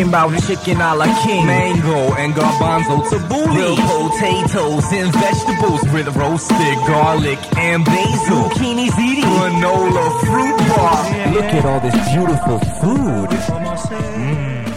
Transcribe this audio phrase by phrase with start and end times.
[0.00, 6.08] talking about chicken a la king, mango and garbanzo tabbouleh, real potatoes and vegetables with
[6.16, 11.32] roasted garlic and basil, zucchini ziti, granola fruit bar.
[11.32, 13.28] Look at all this beautiful food.
[13.90, 14.70] Mm.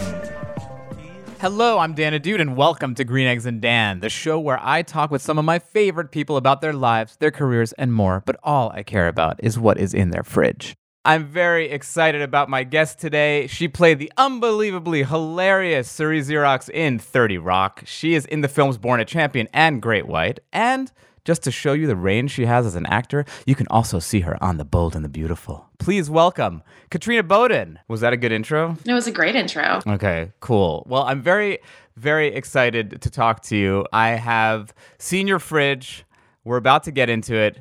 [1.40, 4.82] Hello, I'm Dan Ahdoot, and welcome to Green Eggs and Dan, the show where I
[4.82, 8.22] talk with some of my favorite people about their lives, their careers, and more.
[8.26, 10.76] But all I care about is what is in their fridge.
[11.06, 13.46] I'm very excited about my guest today.
[13.46, 17.82] She played the unbelievably hilarious Cerie Xerox in 30 Rock.
[17.84, 20.40] She is in the films Born a Champion and Great White.
[20.50, 20.90] And
[21.26, 24.20] just to show you the range she has as an actor, you can also see
[24.20, 25.68] her on The Bold and the Beautiful.
[25.78, 27.80] Please welcome Katrina Bowden.
[27.86, 28.78] Was that a good intro?
[28.86, 29.82] It was a great intro.
[29.86, 30.86] Okay, cool.
[30.88, 31.58] Well, I'm very,
[31.96, 33.84] very excited to talk to you.
[33.92, 36.06] I have seen your fridge.
[36.44, 37.58] We're about to get into it.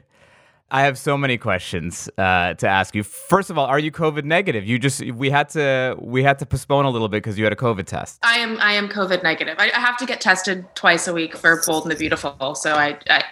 [0.73, 3.03] I have so many questions uh, to ask you.
[3.03, 4.65] First of all, are you COVID negative?
[4.65, 7.53] You just we had to we had to postpone a little bit because you had
[7.53, 8.17] a COVID test.
[8.23, 9.55] I am I am COVID negative.
[9.59, 12.73] I, I have to get tested twice a week for Bold and the Beautiful, so
[12.73, 13.23] I, I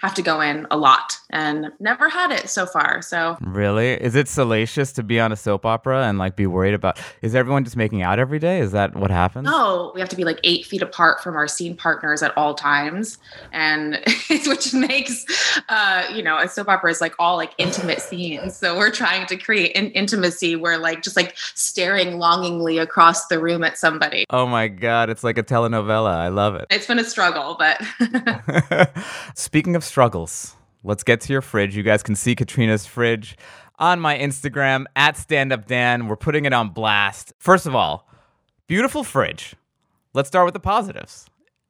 [0.00, 3.02] have to go in a lot and never had it so far.
[3.02, 3.92] So Really?
[3.92, 7.34] Is it salacious to be on a soap opera and like be worried about is
[7.34, 8.60] everyone just making out every day?
[8.60, 9.44] Is that what happens?
[9.44, 12.54] no, we have to be like eight feet apart from our scene partners at all
[12.54, 13.18] times,
[13.52, 15.24] and it's which makes
[15.68, 18.56] uh, you know a soap opera is like all like intimate scenes.
[18.56, 23.38] So we're trying to create an intimacy where like just like staring longingly across the
[23.38, 24.24] room at somebody.
[24.30, 26.14] Oh my god, it's like a telenovela.
[26.14, 26.66] I love it.
[26.70, 27.80] It's been a struggle, but
[29.34, 31.76] Speaking of struggles, let's get to your fridge.
[31.76, 33.36] You guys can see Katrina's fridge
[33.78, 36.08] on my Instagram at StandUpDan.
[36.08, 37.32] We're putting it on blast.
[37.38, 38.08] First of all,
[38.66, 39.54] beautiful fridge.
[40.14, 41.26] Let's start with the positives.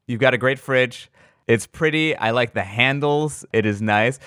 [0.07, 1.11] You've got a great fridge.
[1.47, 2.17] It's pretty.
[2.17, 3.45] I like the handles.
[3.53, 4.19] It is nice.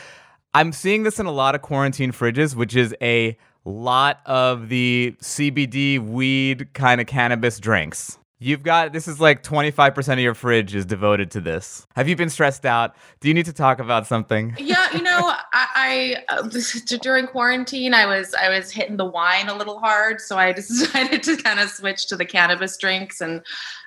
[0.54, 5.16] I'm seeing this in a lot of quarantine fridges, which is a lot of the
[5.22, 8.19] CBD weed kind of cannabis drinks.
[8.42, 11.86] You've got this is like 25% of your fridge is devoted to this.
[11.96, 12.96] Have you been stressed out?
[13.20, 14.56] Do you need to talk about something?
[14.58, 16.50] yeah you know i, I uh,
[17.02, 21.22] during quarantine i was i was hitting the wine a little hard so i decided
[21.24, 23.42] to kind of switch to the cannabis drinks and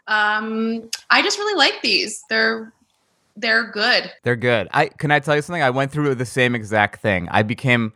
[0.07, 2.73] um i just really like these they're
[3.37, 4.69] they're good They're good.
[4.73, 5.63] I can I tell you something?
[5.63, 7.29] I went through the same exact thing.
[7.31, 7.93] I became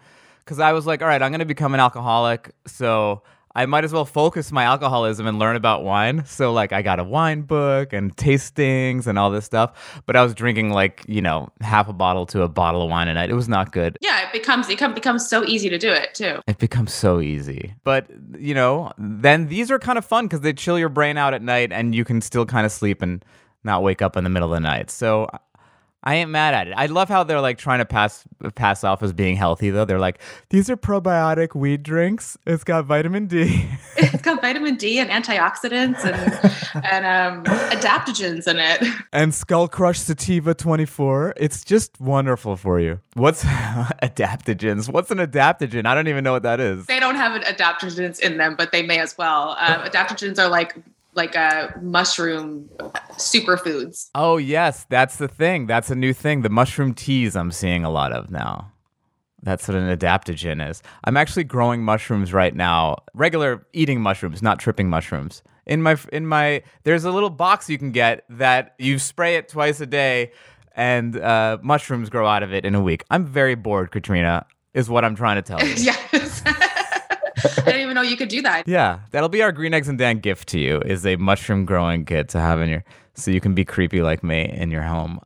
[0.47, 3.23] cuz I was like, all right, I'm going to become an alcoholic, so
[3.57, 6.25] I might as well focus my alcoholism and learn about wine.
[6.27, 10.23] So like I got a wine book and tastings and all this stuff, but I
[10.23, 13.31] was drinking like, you know, half a bottle to a bottle of wine a night.
[13.31, 13.97] It was not good.
[14.03, 17.75] yeah it becomes it becomes so easy to do it too It becomes so easy.
[17.83, 18.09] But,
[18.39, 21.43] you know, then these are kind of fun because they chill your brain out at
[21.43, 23.25] night and you can still kind of sleep and
[23.65, 24.91] not wake up in the middle of the night.
[24.91, 25.29] So
[26.03, 26.75] I ain't mad at it.
[26.77, 28.25] I love how they're like trying to pass
[28.55, 29.85] pass off as being healthy though.
[29.85, 30.21] They're like,
[30.51, 32.39] these are probiotic weed drinks.
[32.47, 33.69] It's got vitamin D.
[33.97, 39.99] it's got vitamin d and antioxidants and and um adaptogens in it and Skull Crush
[39.99, 41.35] Sativa 24.
[41.37, 43.01] It's just wonderful for you.
[43.15, 44.89] What's adaptogens?
[44.89, 45.87] What's an adaptogen?
[45.87, 46.87] I don't even know what that is.
[46.87, 50.77] they don't have adaptogens in them but they may as well um, adaptogens are like
[51.17, 52.69] like a mushroom
[53.13, 55.67] superfoods Oh, yes, that's the thing.
[55.67, 56.43] That's a new thing.
[56.43, 58.73] The mushroom teas I'm seeing a lot of now.
[59.43, 60.83] That's what an adaptogen is.
[61.05, 62.97] I'm actually growing mushrooms right now.
[63.15, 65.43] Regular eating mushrooms, not tripping mushrooms.
[65.67, 69.49] In my in my there's a little box you can get that you spray it
[69.49, 70.33] twice a day
[70.75, 73.05] and uh, mushrooms grow out of it in a week.
[73.11, 75.75] I'm very bored, Katrina, is what I'm trying to tell you.
[75.79, 76.43] yes
[77.45, 79.99] i didn't even know you could do that Yeah, that'll be our green eggs and
[79.99, 83.41] Dan gift to you is a mushroom growing kit to have in your so you
[83.41, 85.21] can be creepy like me in your home.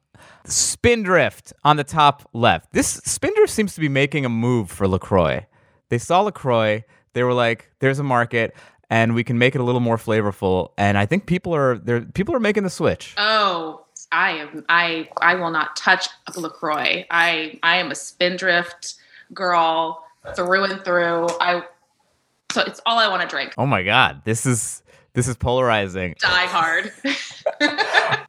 [0.45, 2.73] Spindrift on the top left.
[2.73, 5.47] This Spindrift seems to be making a move for Lacroix.
[5.89, 6.85] They saw Lacroix,
[7.15, 8.55] they were like, "There's a market,
[8.89, 12.01] and we can make it a little more flavorful." And I think people are there.
[12.03, 13.15] People are making the switch.
[13.17, 14.65] Oh, I am.
[14.69, 17.07] I I will not touch Lacroix.
[17.11, 18.95] I I am a spindrift
[19.35, 20.05] girl
[20.35, 21.29] through and through.
[21.41, 21.63] I
[22.53, 23.55] so it's all I want to drink.
[23.59, 24.83] Oh my god, this is
[25.13, 26.15] this is polarizing.
[26.21, 26.93] Die hard.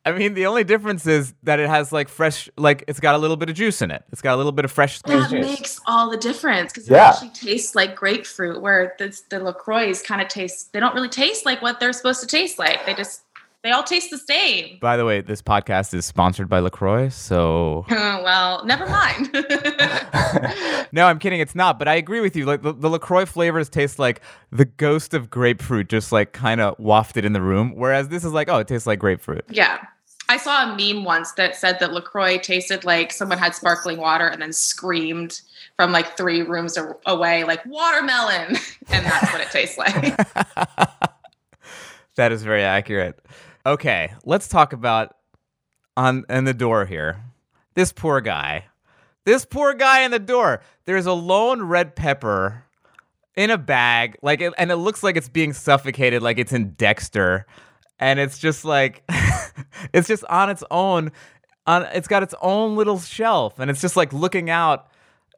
[0.04, 3.20] I mean, the only difference is that it has like fresh, like it's got a
[3.20, 4.04] little bit of juice in it.
[4.12, 5.46] It's got a little bit of fresh squeezed that juice.
[5.46, 7.10] makes all the difference because Yeah.
[7.10, 8.62] it actually tastes like grapefruit.
[8.62, 10.74] Where the the Lacroix kind of taste.
[10.74, 12.86] They don't really taste like what they're supposed to taste like.
[12.86, 13.22] They just
[13.64, 14.78] they all taste the same.
[14.82, 19.30] By the way, this podcast is sponsored by LaCroix, so well, never mind.
[20.92, 21.40] no, I'm kidding.
[21.40, 22.46] It's not, but I agree with you.
[22.46, 24.22] Like the, the LaCroix flavors taste like
[24.52, 27.74] the ghost of grapefruit, just like kind of wafted in the room.
[27.76, 29.46] Whereas this is like, oh, it tastes like grapefruit.
[29.50, 29.80] yeah.
[30.30, 34.28] I saw a meme once that said that LaCroix tasted like someone had sparkling water
[34.28, 35.42] and then screamed
[35.76, 38.56] from like three rooms a- away, like watermelon.
[38.94, 40.18] And that's what it tastes like.
[42.16, 43.20] that is very accurate.
[43.66, 45.16] Okay, let's talk about
[45.96, 47.24] on in the door here.
[47.76, 48.66] This poor guy.
[49.26, 50.62] This poor guy in the door.
[50.86, 52.64] There's a lone red pepper
[53.36, 57.46] in a bag, like, and it looks like it's being suffocated, like it's in Dexter,
[58.00, 59.04] and it's just like,
[59.94, 61.12] it's just on its own.
[61.68, 64.88] On it's got its own little shelf, and it's just like looking out.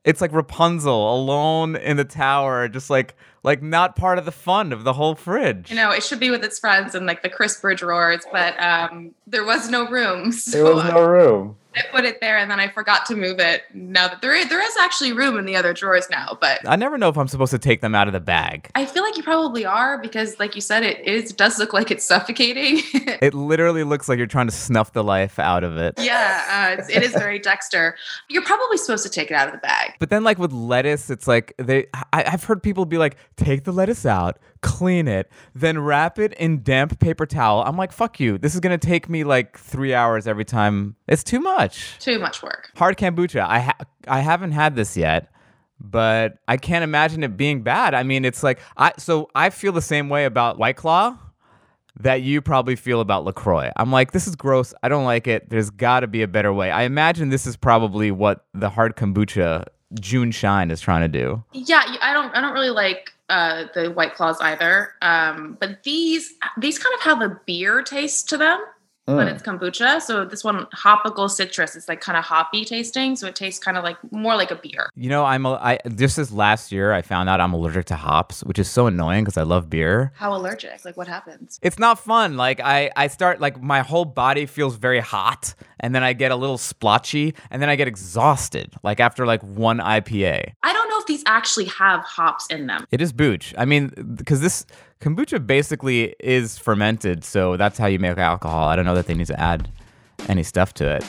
[0.04, 4.72] It's like Rapunzel alone in the tower, just like like not part of the fun
[4.74, 5.70] of the whole fridge.
[5.70, 9.14] You know, it should be with its friends and like the crisper drawers, but um,
[9.28, 10.32] there was no room.
[10.32, 11.58] So There was no room.
[11.76, 13.64] I put it there and then I forgot to move it.
[13.74, 16.76] Now that there is, there is actually room in the other drawers now, but I
[16.76, 18.70] never know if I'm supposed to take them out of the bag.
[18.76, 21.92] I feel like you probably are because, like you said, it is does look like
[21.92, 22.82] it's suffocating.
[23.22, 25.94] It literally looks like you're trying to snuff the life out of it.
[26.00, 27.96] yeah, uh, it's, it is very Dexter.
[28.30, 29.94] You're probably supposed to take it out of the bag.
[30.00, 31.88] But then, like with lettuce, it's like they.
[32.12, 36.34] I, I've heard people be like, take the lettuce out, clean it, then wrap it
[36.34, 37.62] in damp paper towel.
[37.64, 38.40] I'm like, fuck you.
[38.40, 40.96] This is gonna take me like three hours every time.
[41.08, 42.00] It's too much.
[42.00, 42.72] Too much work.
[42.76, 43.46] Hard kombucha.
[43.48, 43.78] I ha-
[44.08, 45.32] I haven't had this yet,
[45.80, 47.94] but I can't imagine it being bad.
[47.94, 48.94] I mean, it's like I.
[48.98, 51.18] So I feel the same way about White Claw
[52.00, 53.72] that you probably feel about LaCroix.
[53.76, 54.74] I'm like, this is gross.
[54.82, 55.50] I don't like it.
[55.52, 56.72] There's got to be a better way.
[56.72, 59.66] I imagine this is probably what the hard kombucha
[60.00, 61.44] June Shine is trying to do.
[61.52, 62.36] Yeah, I don't.
[62.36, 64.94] I don't really like uh, the White Claws either.
[65.02, 68.60] Um, but these these kind of have a beer taste to them.
[69.06, 69.34] But Mm.
[69.34, 71.76] it's kombucha, so this one hopical citrus.
[71.76, 74.56] It's like kind of hoppy tasting, so it tastes kind of like more like a
[74.56, 74.90] beer.
[74.96, 77.98] You know, I'm a, I just this last year I found out I'm allergic to
[77.98, 80.14] hops, which is so annoying because I love beer.
[80.16, 80.86] How allergic?
[80.86, 81.60] Like what happens?
[81.62, 82.38] It's not fun.
[82.38, 86.32] Like I, I start like my whole body feels very hot, and then I get
[86.32, 88.74] a little splotchy, and then I get exhausted.
[88.84, 90.54] Like after like one IPA.
[90.64, 92.86] I don't know if these actually have hops in them.
[92.92, 93.54] It is booch.
[93.58, 94.66] I mean, because this
[95.02, 98.68] kombucha basically is fermented, so that's how you make alcohol.
[98.70, 99.70] I don't know that they need to add
[100.30, 101.06] any stuff to it.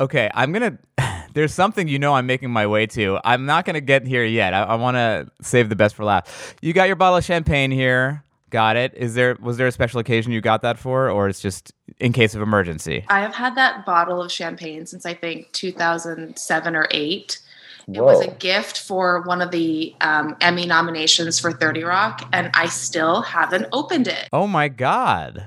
[0.00, 0.78] Okay, I'm gonna.
[1.34, 3.18] There's something you know I'm making my way to.
[3.24, 4.52] I'm not gonna get here yet.
[4.52, 6.28] I, I want to save the best for last.
[6.60, 8.24] You got your bottle of champagne here.
[8.52, 8.92] Got it.
[8.94, 12.12] Is there was there a special occasion you got that for, or it's just in
[12.12, 13.02] case of emergency?
[13.08, 17.40] I have had that bottle of champagne since I think 2007 or 8.
[17.88, 22.50] It was a gift for one of the um, Emmy nominations for 30 Rock, and
[22.52, 24.28] I still haven't opened it.
[24.34, 25.46] Oh my god.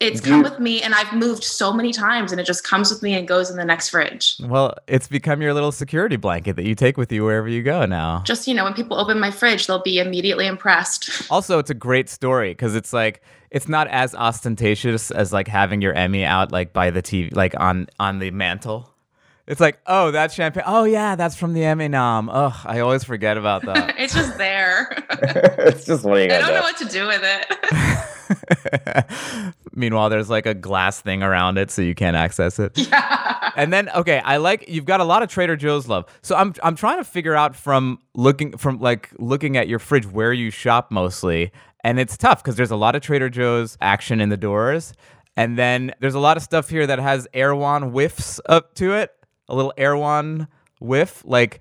[0.00, 3.02] It's come with me, and I've moved so many times, and it just comes with
[3.02, 4.36] me and goes in the next fridge.
[4.40, 7.84] Well, it's become your little security blanket that you take with you wherever you go
[7.84, 8.22] now.
[8.24, 11.10] Just, you know, when people open my fridge, they'll be immediately impressed.
[11.30, 15.80] Also, it's a great story because it's like it's not as ostentatious as like having
[15.80, 18.92] your Emmy out like by the TV, like on on the mantle.
[19.46, 20.64] It's like, oh, that's champagne.
[20.66, 22.28] Oh yeah, that's from the Emmy nom.
[22.30, 23.94] Ugh, I always forget about that.
[23.98, 24.88] it's just there.
[25.10, 26.54] it's just what are you I gonna don't do?
[26.54, 27.99] know what to do with it.
[29.72, 32.76] Meanwhile, there's like a glass thing around it so you can't access it.
[32.90, 33.52] yeah.
[33.56, 36.06] And then okay, I like you've got a lot of Trader Joe's love.
[36.22, 40.06] So I'm I'm trying to figure out from looking from like looking at your fridge
[40.06, 41.52] where you shop mostly,
[41.84, 44.92] and it's tough because there's a lot of Trader Joe's action in the doors,
[45.36, 49.12] and then there's a lot of stuff here that has Erewhon whiffs up to it,
[49.48, 50.48] a little Erewhon
[50.80, 51.22] whiff.
[51.24, 51.60] Like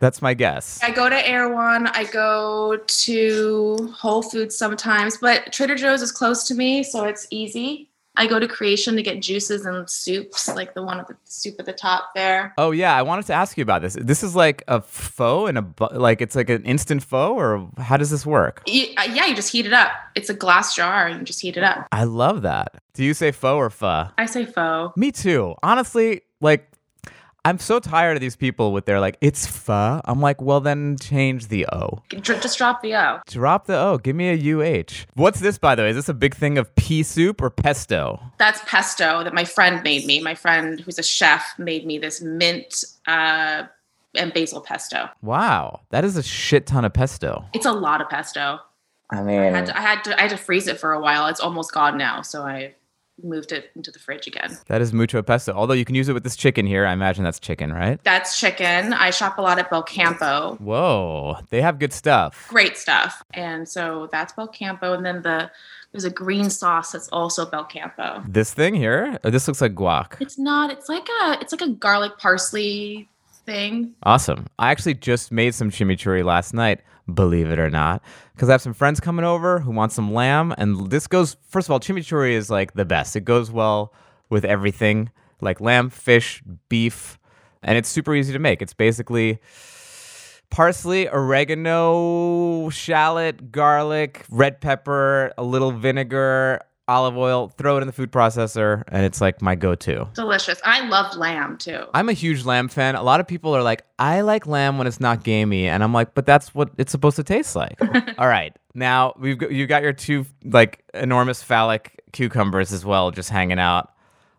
[0.00, 0.80] that's my guess.
[0.82, 1.86] I go to Erewhon.
[1.88, 7.26] I go to Whole Foods sometimes, but Trader Joe's is close to me, so it's
[7.30, 7.86] easy.
[8.16, 11.54] I go to Kreation to get juices and soups, like the one at the soup
[11.58, 12.52] at the top there.
[12.58, 13.96] Oh yeah, I wanted to ask you about this.
[13.98, 17.70] This is like a faux and a bu- like it's like an instant faux, or
[17.78, 18.62] how does this work?
[18.66, 18.72] Uh,
[19.12, 19.92] yeah, you just heat it up.
[20.16, 21.86] It's a glass jar, and you just heat it up.
[21.92, 22.82] I love that.
[22.94, 24.08] Do you say faux or pho?
[24.18, 24.96] I say faux.
[24.96, 25.54] Me too.
[25.62, 26.69] Honestly, like
[27.44, 30.00] I'm so tired of these people with their like it's pho.
[30.04, 32.02] I'm like, well then change the O.
[32.20, 33.20] Just drop the O.
[33.26, 33.98] Drop the O.
[33.98, 35.06] Give me a UH.
[35.14, 35.90] What's this by the way?
[35.90, 38.20] Is this a big thing of pea soup or pesto?
[38.38, 40.20] That's pesto that my friend made me.
[40.22, 43.64] My friend, who's a chef, made me this mint uh,
[44.14, 45.08] and basil pesto.
[45.22, 47.44] Wow, that is a shit ton of pesto.
[47.54, 48.58] It's a lot of pesto.
[49.12, 51.00] I I mean, had to, I had to, I had to freeze it for a
[51.00, 51.26] while.
[51.26, 52.74] It's almost gone now, so I
[53.22, 54.58] moved it into the fridge again.
[54.66, 55.52] That is mucho pesto.
[55.52, 56.86] Although you can use it with this chicken here.
[56.86, 58.02] I imagine that's chicken, right?
[58.04, 58.92] That's chicken.
[58.92, 60.58] I shop a lot at Belcampo.
[60.60, 62.46] Whoa, they have good stuff.
[62.48, 63.22] Great stuff.
[63.32, 64.94] And so that's Belcampo.
[64.94, 65.50] And then the
[65.92, 68.24] there's a green sauce that's also Belcampo.
[68.32, 70.20] This thing here, uh, this looks like guac.
[70.20, 70.70] It's not.
[70.70, 71.38] It's like a.
[71.40, 73.08] It's like a garlic parsley
[73.50, 73.94] thing.
[74.04, 74.46] Awesome.
[74.58, 78.00] I actually just made some chimichurri last night, believe it or not,
[78.32, 80.54] because I have some friends coming over who want some lamb.
[80.56, 83.16] And this goes, first of all, chimichurri is like the best.
[83.16, 83.92] It goes well
[84.28, 87.18] with everything like lamb, fish, beef,
[87.62, 88.62] and it's super easy to make.
[88.62, 89.40] It's basically
[90.50, 97.92] parsley, oregano, shallot, garlic, red pepper, a little vinegar, olive oil, throw it in the
[97.92, 100.08] food processor, and it's like my go to.
[100.12, 100.60] Delicious.
[100.64, 101.84] I love lamb too.
[101.94, 102.96] I'm a huge lamb fan.
[102.96, 105.94] A lot of people are like, I like lamb when it's not gamey, and I'm
[105.94, 107.78] like, but that's what it's supposed to taste like.
[108.18, 113.12] All right, now we've got, you got your two like enormous phallic cucumbers as well,
[113.12, 113.92] just hanging out,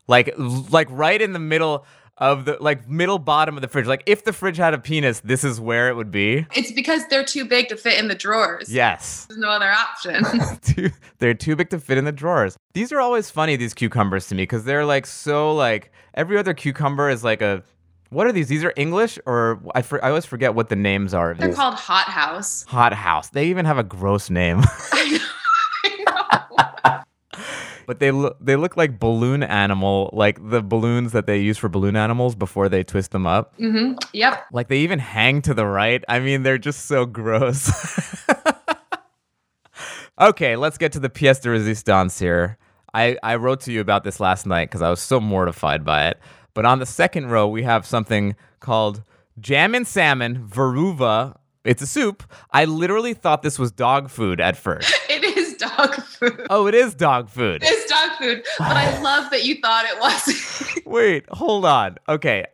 [0.08, 1.86] like like right in the middle
[2.22, 3.88] of the like middle bottom of the fridge.
[3.88, 6.46] Like if the fridge had a penis, this is where it would be.
[6.56, 8.72] It's because they're too big to fit in the drawers.
[8.72, 9.26] Yes.
[9.26, 10.24] There's no other option.
[10.62, 12.56] too, they're too big to fit in the drawers.
[12.74, 16.54] These are always funny, these cucumbers to me, because they're like so like every other
[16.54, 17.64] cucumber is like a.
[18.10, 18.50] What are these?
[18.50, 21.34] These are English, or I, for, I always forget what the names are.
[21.34, 21.56] they're these.
[21.56, 22.64] called hot house.
[22.66, 23.30] Hot House.
[23.30, 24.60] They even have a gross name,
[24.92, 25.26] I know.
[25.86, 27.04] I know.
[27.92, 31.68] But they look they look like balloon animal, like the balloons that they use for
[31.68, 33.54] balloon animals before they twist them up.
[33.58, 34.46] hmm Yep.
[34.54, 36.02] Like they even hang to the right.
[36.08, 37.70] I mean, they're just so gross.
[40.22, 42.58] okay, let's get to the pièce de résistance here.
[42.94, 46.08] I, I wrote to you about this last night because I was so mortified by
[46.08, 46.18] it.
[46.54, 49.04] But on the second row, we have something called
[49.38, 51.36] Jammin' Salmon Weruva.
[51.66, 52.24] It's a soup.
[52.52, 54.94] I literally thought this was dog food at first.
[55.10, 56.48] It is dog food.
[56.50, 57.62] Oh, it is dog food.
[57.64, 57.81] It's
[58.22, 58.46] food.
[58.58, 60.82] But I love that you thought it was.
[60.86, 61.98] Wait, hold on.
[62.08, 62.46] Okay.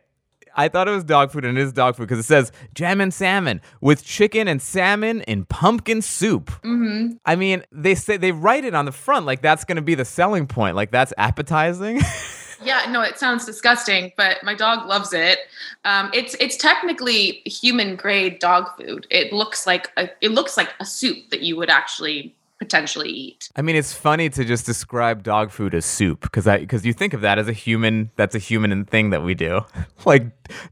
[0.56, 3.12] I thought it was dog food and it is dog food because it says Jammin'
[3.12, 6.50] Salmon with chicken and salmon in pumpkin soup.
[6.62, 9.82] hmm I mean, they say they write it on the front like that's going to
[9.82, 10.74] be the selling point.
[10.74, 12.00] Like that's appetizing.
[12.60, 15.38] Yeah, no, it sounds disgusting, but my dog loves it.
[15.84, 19.06] Um, it's it's technically human grade dog food.
[19.10, 23.50] It looks like a it looks like a soup that you would actually potentially eat.
[23.56, 26.92] I mean, it's funny to just describe dog food as soup because I because you
[26.92, 28.10] think of that as a human.
[28.16, 29.62] That's a human thing that we do.
[30.04, 30.26] like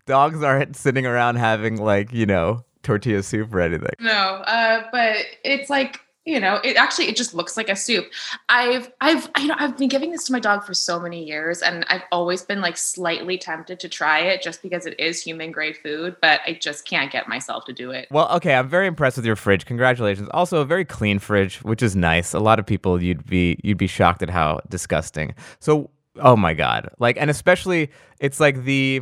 [0.06, 3.94] dogs aren't sitting around having like you know tortilla soup or anything.
[4.00, 8.10] No, uh, but it's like you know, it actually it just looks like a soup.
[8.48, 11.62] I've I've you know I've been giving this to my dog for so many years,
[11.62, 15.52] and I've always been like slightly tempted to try it just because it is human
[15.52, 18.08] grade food, but I just can't get myself to do it.
[18.10, 19.66] Well, okay, I'm very impressed with your fridge.
[19.66, 20.28] Congratulations.
[20.34, 22.34] Also, a very clean fridge, which is nice.
[22.34, 25.32] A lot of people you'd be you'd be shocked at how disgusting.
[25.60, 26.90] So, oh my god.
[26.98, 29.00] Like and especially it's like the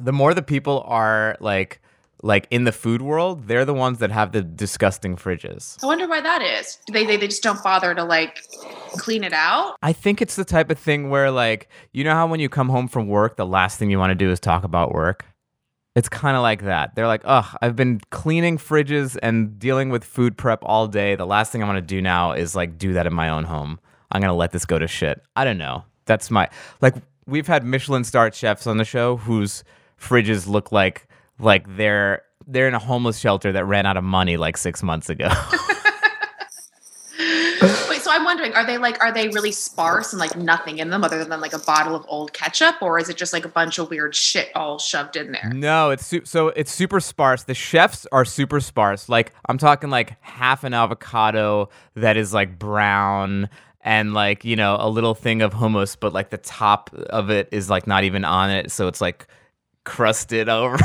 [0.00, 1.81] the more the people are like
[2.22, 5.82] like in the food world, they're the ones that have the disgusting fridges.
[5.82, 6.78] I wonder why that is.
[6.90, 8.38] They they, they just don't bother to like
[8.92, 9.76] clean it out.
[9.82, 12.68] I think it's the type of thing where like you know how when you come
[12.68, 15.26] home from work, the last thing you want to do is talk about work.
[15.94, 16.94] It's kind of like that.
[16.94, 21.16] They're like, ugh, I've been cleaning fridges and dealing with food prep all day.
[21.16, 23.44] The last thing I want to do now is like do that in my own
[23.44, 23.78] home.
[24.10, 25.22] I'm gonna let this go to shit.
[25.34, 25.84] I don't know.
[26.06, 26.48] That's my
[26.80, 26.94] like.
[27.24, 29.62] We've had Michelin star chefs on the show whose
[29.96, 31.06] fridges look like
[31.42, 35.08] like they're they're in a homeless shelter that ran out of money like six months
[35.08, 35.28] ago.
[37.88, 40.90] Wait, so I'm wondering, are they like are they really sparse and like nothing in
[40.90, 43.48] them other than like a bottle of old ketchup, or is it just like a
[43.48, 45.52] bunch of weird shit all shoved in there?
[45.54, 47.44] No, it's su- so it's super sparse.
[47.44, 49.08] The chefs are super sparse.
[49.08, 53.48] Like I'm talking like half an avocado that is like brown
[53.82, 57.48] and like, you know, a little thing of hummus but like the top of it
[57.52, 59.28] is like not even on it, so it's like
[59.84, 60.78] crusted over.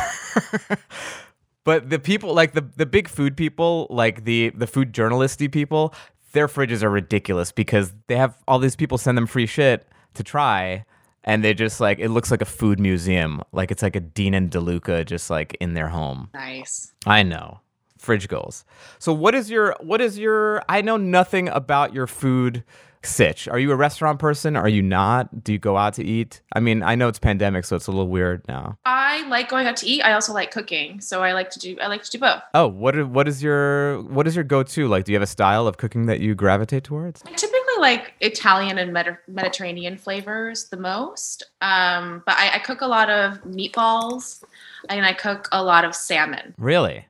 [1.64, 5.94] but the people like the the big food people, like the the food journalisty people,
[6.34, 10.24] their fridges are ridiculous because they have all these people send them free shit to
[10.24, 10.86] try
[11.24, 14.34] and they just like it looks like a food museum like it's like a dean
[14.34, 16.94] and deluca just like in their home Nice.
[17.06, 17.60] i know
[17.98, 18.66] fridge goals
[18.98, 22.64] so what is your what is your i know nothing about your food
[23.08, 26.42] sitch are you a restaurant person are you not do you go out to eat
[26.54, 29.68] i mean i know it's pandemic so it's a little weird now I like going
[29.68, 30.02] out to eat.
[30.02, 32.42] I also like cooking, so I like to do I like to do both.
[32.54, 35.28] oh what are, what is your what is your go-to like do you have a
[35.28, 40.66] style of cooking that you gravitate towards I typically like Italian and Medi- Mediterranean flavors
[40.70, 44.44] the most, um, but I, I cook a lot of meatballs,
[44.90, 46.56] and I cook a lot of salmon.
[46.58, 47.08] Really?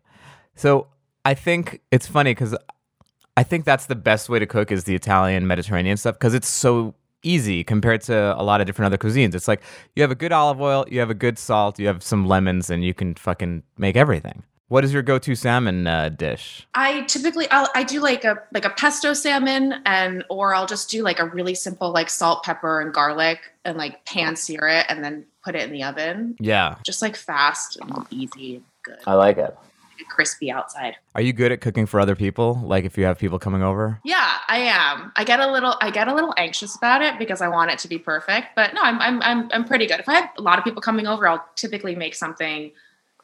[0.55, 0.87] So
[1.25, 2.55] I think it's funny because
[3.37, 6.47] I think that's the best way to cook is the Italian Mediterranean stuff because it's
[6.47, 9.35] so easy compared to a lot of different other cuisines.
[9.35, 9.61] It's like
[9.95, 12.71] you have a good olive oil, you have a good salt, you have some lemons,
[12.71, 14.41] and you can fucking make everything.
[14.69, 16.67] What is your go-to salmon uh, dish?
[16.73, 20.89] I typically I'll, I do like a like a pesto salmon and or I'll just
[20.89, 24.87] do like a really simple like salt, pepper, and garlic and like pan sear it
[24.89, 26.35] and then put it in the oven.
[26.39, 26.77] Yeah.
[26.83, 28.99] Just like fast and easy and good.
[29.05, 29.55] I like it.
[30.05, 30.95] Crispy outside.
[31.15, 32.59] Are you good at cooking for other people?
[32.63, 33.99] Like if you have people coming over?
[34.03, 35.11] Yeah, I am.
[35.15, 37.79] I get a little I get a little anxious about it because I want it
[37.79, 38.49] to be perfect.
[38.55, 39.99] But no, I'm I'm I'm I'm pretty good.
[39.99, 42.71] If I have a lot of people coming over, I'll typically make something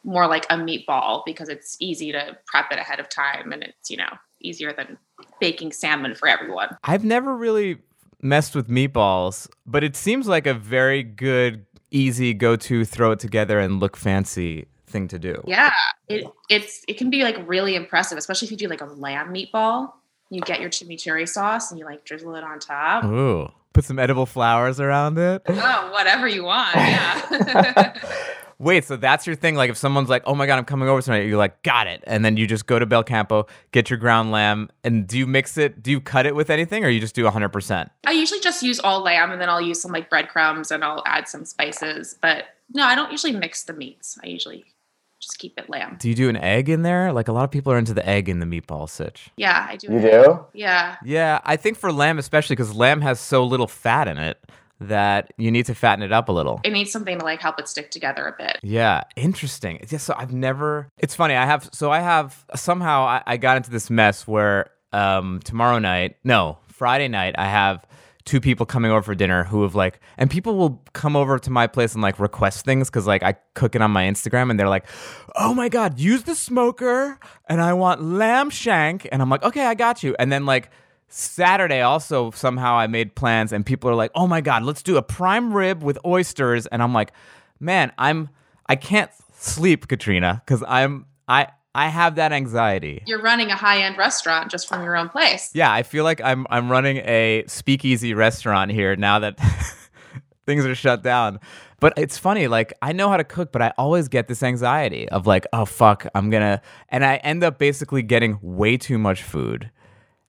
[0.04, 3.90] more like a meatball because it's easy to prep it ahead of time and it's,
[3.90, 4.98] you know, easier than
[5.40, 6.76] baking salmon for everyone.
[6.84, 7.78] I've never really
[8.20, 13.18] messed with meatballs, but it seems like a very good, easy go to throw it
[13.18, 15.42] together and look fancy thing to do.
[15.44, 15.72] Yeah,
[16.08, 19.34] it it's it can be like really impressive, especially if you do like a lamb
[19.34, 19.92] meatball.
[20.30, 23.04] You get your chimichurri sauce and you like drizzle it on top.
[23.04, 23.48] Ooh.
[23.74, 25.42] Put some edible flowers around it.
[25.48, 26.76] Oh, whatever you want.
[26.76, 27.98] Yeah.
[28.60, 29.56] Wait, so that's your thing?
[29.56, 32.04] Like, if someone's like, "Oh my god, I'm coming over tonight," you're like, "Got it,"
[32.06, 35.26] and then you just go to Bel Campo, get your ground lamb, and do you
[35.26, 35.82] mix it?
[35.82, 37.48] Do you cut it with anything, or you just do 100?
[37.48, 40.84] percent I usually just use all lamb and then I'll use some like breadcrumbs and
[40.84, 42.16] I'll add some spices.
[42.22, 44.18] But no, I don't usually mix the meats.
[44.22, 44.64] I usually
[45.24, 45.96] just keep it lamb.
[45.98, 47.12] Do you do an egg in there?
[47.12, 49.30] Like a lot of people are into the egg in the meatball sitch.
[49.36, 49.92] Yeah, I do.
[49.92, 50.46] You do?
[50.52, 50.96] Yeah.
[51.04, 54.38] Yeah, I think for lamb especially because lamb has so little fat in it
[54.80, 56.60] that you need to fatten it up a little.
[56.64, 58.58] It needs something to like help it stick together a bit.
[58.62, 59.84] Yeah, interesting.
[59.88, 60.88] Yeah, so I've never.
[60.98, 61.34] It's funny.
[61.34, 61.70] I have.
[61.72, 66.58] So I have somehow I, I got into this mess where um tomorrow night, no,
[66.68, 67.86] Friday night, I have
[68.24, 71.50] two people coming over for dinner who have like, and people will come over to
[71.50, 74.58] my place and like request things because like I cook it on my Instagram and
[74.58, 74.86] they're like,
[75.36, 79.66] oh my god, use the smoker and I want lamb shank, and I'm like, okay,
[79.66, 80.70] I got you, and then like.
[81.16, 84.96] Saturday also somehow I made plans and people are like, "Oh my god, let's do
[84.96, 87.12] a prime rib with oysters." And I'm like,
[87.60, 88.30] "Man, I'm
[88.66, 93.82] I can't sleep, Katrina, cuz I'm I I have that anxiety." You're running a high
[93.82, 95.50] end restaurant just from your own place.
[95.54, 99.38] Yeah, I feel like I'm I'm running a speakeasy restaurant here now that
[100.46, 101.40] things are shut down.
[101.80, 105.08] But it's funny, like I know how to cook, but I always get this anxiety
[105.08, 109.22] of like, oh fuck, I'm gonna and I end up basically getting way too much
[109.22, 109.70] food.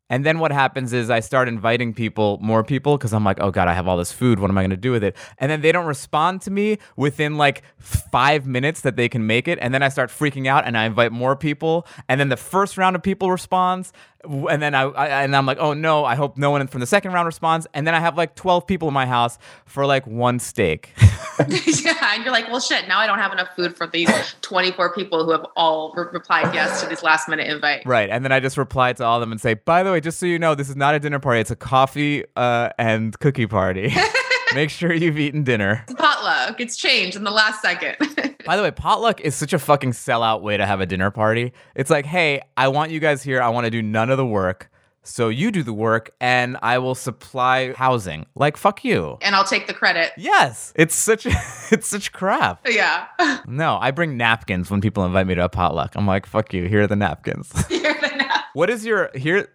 [0.09, 3.49] And then what happens is I start inviting people, more people, because I'm like, oh
[3.49, 4.39] God, I have all this food.
[4.39, 5.15] What am I going to do with it?
[5.39, 9.47] And then they don't respond to me within like five minutes that they can make
[9.47, 9.57] it.
[9.61, 11.87] And then I start freaking out and I invite more people.
[12.07, 13.93] And then the first round of people responds.
[14.25, 16.81] W- And then I, I and I'm like, oh no, I hope no one from
[16.81, 17.67] the second round responds.
[17.73, 20.89] And then I have like 12 people in my house for like one steak.
[21.49, 22.87] yeah, and you're like, well, shit.
[22.87, 24.09] Now I don't have enough food for these
[24.41, 27.85] 24 people who have all re- replied yes to this last minute invite.
[27.85, 28.09] right.
[28.09, 30.17] And then I just reply to all of them and say, by the way, just
[30.19, 31.41] so you know, this is not a dinner party.
[31.41, 33.93] It's a coffee uh, and cookie party.
[34.55, 35.83] Make sure you've eaten dinner.
[35.87, 36.59] It's Potluck.
[36.61, 37.97] It's changed in the last second.
[38.45, 41.51] By the way, potluck is such a fucking sellout way to have a dinner party.
[41.75, 43.41] It's like, hey, I want you guys here.
[43.41, 44.69] I want to do none of the work.
[45.01, 48.25] So you do the work and I will supply housing.
[48.35, 49.17] Like, fuck you.
[49.21, 50.11] and I'll take the credit.
[50.17, 50.73] Yes.
[50.75, 51.25] It's such
[51.71, 52.67] it's such crap.
[52.67, 53.07] Yeah.
[53.47, 55.93] No, I bring napkins when people invite me to a potluck.
[55.95, 56.67] I'm like, fuck you.
[56.67, 57.51] Here are the napkins.
[57.67, 59.47] Here are the na- what is your here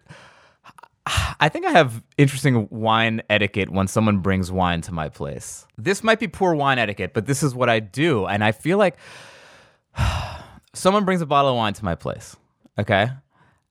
[1.05, 5.65] I think I have interesting wine etiquette when someone brings wine to my place.
[5.77, 8.27] This might be poor wine etiquette, but this is what I do.
[8.27, 8.97] And I feel like
[10.73, 12.35] someone brings a bottle of wine to my place,
[12.77, 13.09] okay?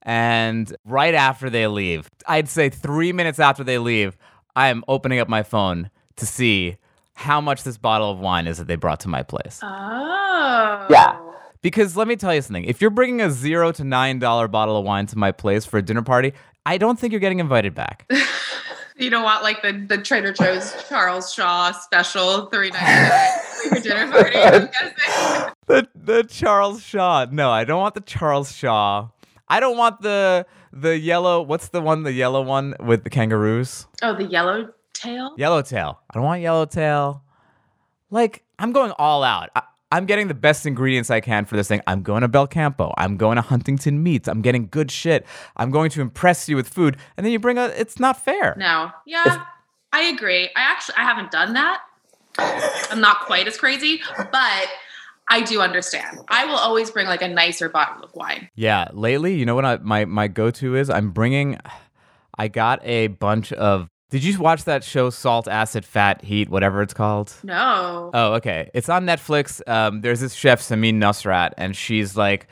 [0.02, 4.16] And right after they leave, I'd say three minutes after they leave,
[4.56, 6.78] I am opening up my phone to see
[7.14, 9.60] how much this bottle of wine is that they brought to my place.
[9.62, 10.86] Oh.
[10.90, 11.18] Yeah.
[11.62, 12.64] Because let me tell you something.
[12.64, 15.76] If you're bringing a zero to nine dollar bottle of wine to my place for
[15.76, 16.32] a dinner party,
[16.70, 18.08] I don't think you're getting invited back.
[18.96, 23.74] You don't want like the, the Trader Joe's Charles Shaw special three ninety nine for
[23.74, 24.36] your dinner party.
[24.36, 25.54] I'm guessing.
[25.68, 27.24] the the Charles Shaw.
[27.30, 29.08] No, I don't want the Charles Shaw.
[29.48, 31.40] I don't want the the yellow.
[31.40, 32.02] What's the one?
[32.02, 33.86] The yellow one with the kangaroos.
[34.02, 35.34] Oh, the yellow tail.
[35.38, 36.00] Yellow tail.
[36.10, 37.22] I don't want yellow tail.
[38.10, 39.48] Like I'm going all out.
[39.56, 41.80] I, I'm getting the best ingredients I can for this thing.
[41.86, 42.94] I'm going to Bel Campo.
[42.96, 44.28] I'm going to Huntington Meats.
[44.28, 45.26] I'm getting good shit.
[45.56, 47.66] I'm going to impress you with food, and then you bring a.
[47.66, 48.54] It's not fair.
[48.56, 48.92] No.
[49.04, 49.44] Yeah,
[49.92, 50.44] I agree.
[50.56, 51.82] I actually I haven't done that.
[52.90, 54.68] I'm not quite as crazy, but
[55.28, 56.20] I do understand.
[56.28, 58.48] I will always bring like a nicer bottle of wine.
[58.54, 60.88] Yeah, lately, you know what I, my my go to is?
[60.88, 61.58] I'm bringing.
[62.38, 63.89] I got a bunch of.
[64.10, 67.32] Did you watch that show Salt, Acid, Fat, Heat, whatever it's called?
[67.44, 68.10] No.
[68.12, 68.68] Oh, okay.
[68.74, 69.66] It's on Netflix.
[69.68, 72.48] Um, there's this chef Samin Nosrat, and she's like,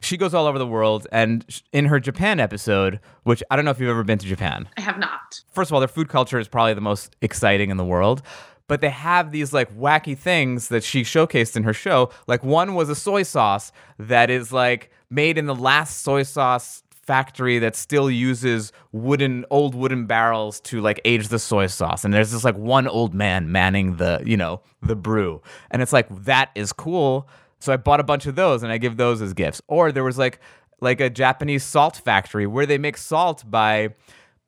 [0.00, 1.06] she goes all over the world.
[1.10, 4.26] And sh- in her Japan episode, which I don't know if you've ever been to
[4.26, 4.68] Japan.
[4.76, 5.40] I have not.
[5.52, 8.20] First of all, their food culture is probably the most exciting in the world.
[8.66, 12.10] But they have these like wacky things that she showcased in her show.
[12.26, 16.82] Like one was a soy sauce that is like made in the last soy sauce
[17.04, 22.04] factory that still uses wooden old wooden barrels to like age the soy sauce.
[22.04, 25.42] And there's this like one old man manning the you know the brew.
[25.70, 27.28] And it's like that is cool.
[27.60, 29.60] So i bought a bunch of those and i give those as gifts.
[29.68, 30.40] Or there was like
[30.80, 33.94] like a japanese salt factory where they make salt by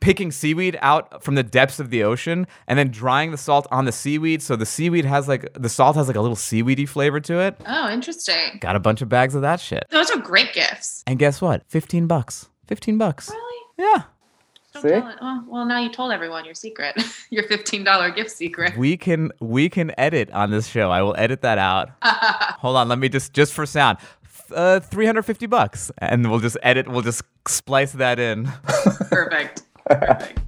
[0.00, 3.84] picking seaweed out from the depths of the ocean and then drying the salt on
[3.86, 7.20] the seaweed so the seaweed has like the salt has like a little seaweedy flavor
[7.20, 7.60] to it.
[7.66, 8.58] Oh, interesting.
[8.60, 9.84] Got a bunch of bags of that shit.
[9.90, 11.02] Those are great gifts.
[11.06, 11.62] And guess what?
[11.68, 12.48] 15 bucks.
[12.66, 13.30] 15 bucks.
[13.30, 13.62] Really?
[13.78, 14.02] Yeah.
[14.74, 14.88] Don't See?
[14.90, 15.16] tell it.
[15.22, 18.76] Oh, well, now you told everyone your secret, your fifteen dollar gift secret.
[18.76, 20.90] We can we can edit on this show.
[20.90, 21.90] I will edit that out.
[22.02, 23.98] Hold on, let me just just for sound.
[24.54, 28.44] Uh, 350 bucks and we'll just edit we'll just splice that in.
[28.64, 29.10] Perfect.
[29.10, 29.62] Perfect.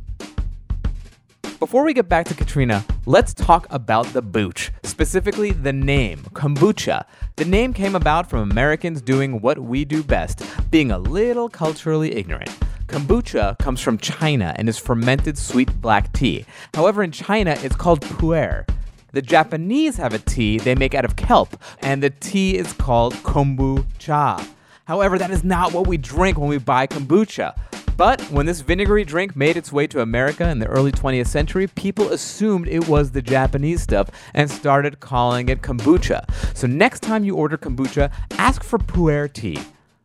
[1.61, 7.05] Before we get back to Katrina, let's talk about the booch, specifically the name, kombucha.
[7.37, 12.16] The name came about from Americans doing what we do best, being a little culturally
[12.16, 12.51] ignorant.
[12.87, 16.44] Kombucha comes from China and is fermented sweet black tea.
[16.74, 18.68] However, in China, it's called pu'er.
[19.12, 23.14] The Japanese have a tea they make out of kelp, and the tea is called
[23.14, 24.44] kombucha.
[24.87, 27.57] However, that is not what we drink when we buy kombucha.
[27.98, 31.66] But when this vinegary drink made its way to America in the early 20th century,
[31.66, 36.24] people assumed it was the Japanese stuff and started calling it kombucha.
[36.56, 39.58] So next time you order kombucha, ask for pu'er tea.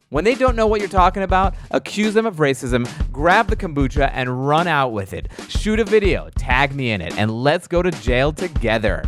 [0.10, 4.10] When they don't know what you're talking about, accuse them of racism, grab the kombucha,
[4.12, 5.28] and run out with it.
[5.48, 9.04] Shoot a video, tag me in it, and let's go to jail together.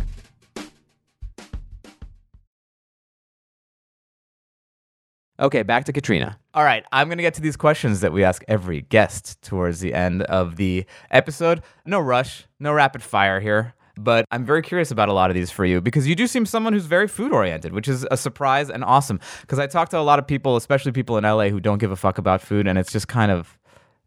[5.38, 6.38] Okay, back to Katrina.
[6.54, 9.80] All right, I'm going to get to these questions that we ask every guest towards
[9.80, 11.62] the end of the episode.
[11.84, 15.50] No rush, no rapid fire here, but I'm very curious about a lot of these
[15.50, 18.70] for you because you do seem someone who's very food oriented, which is a surprise
[18.70, 19.20] and awesome.
[19.42, 21.90] Because I talk to a lot of people, especially people in LA, who don't give
[21.90, 23.58] a fuck about food, and it's just kind of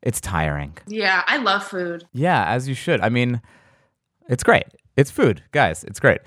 [0.02, 0.78] it's tiring.
[0.88, 2.08] Yeah, I love food.
[2.14, 3.02] Yeah, as you should.
[3.02, 3.42] I mean,
[4.28, 4.64] it's great.
[4.96, 5.84] It's food, guys.
[5.84, 6.22] It's great.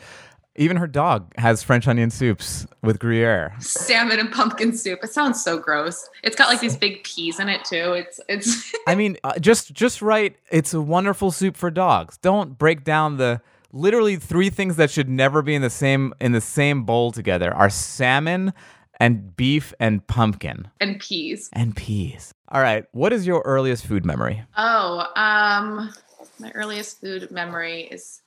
[0.56, 3.54] Even her dog has French onion soups with Gruyere.
[3.58, 5.00] Salmon and pumpkin soup.
[5.02, 6.08] It sounds so gross.
[6.22, 7.92] It's got like these big peas in it too.
[7.94, 10.36] It's it's I mean, uh, just just right.
[10.50, 12.18] It's a wonderful soup for dogs.
[12.18, 13.40] Don't break down the
[13.72, 17.54] literally three things that should never be in the same in the same bowl together
[17.54, 18.52] are salmon
[19.00, 21.48] and beef and pumpkin and peas.
[21.54, 22.34] and peas.
[22.48, 24.42] All right, what is your earliest food memory?
[24.58, 25.92] Oh, um,
[26.38, 28.20] my earliest food memory is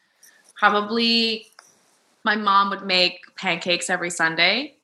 [0.56, 1.48] probably
[2.26, 4.76] my mom would make pancakes every Sunday,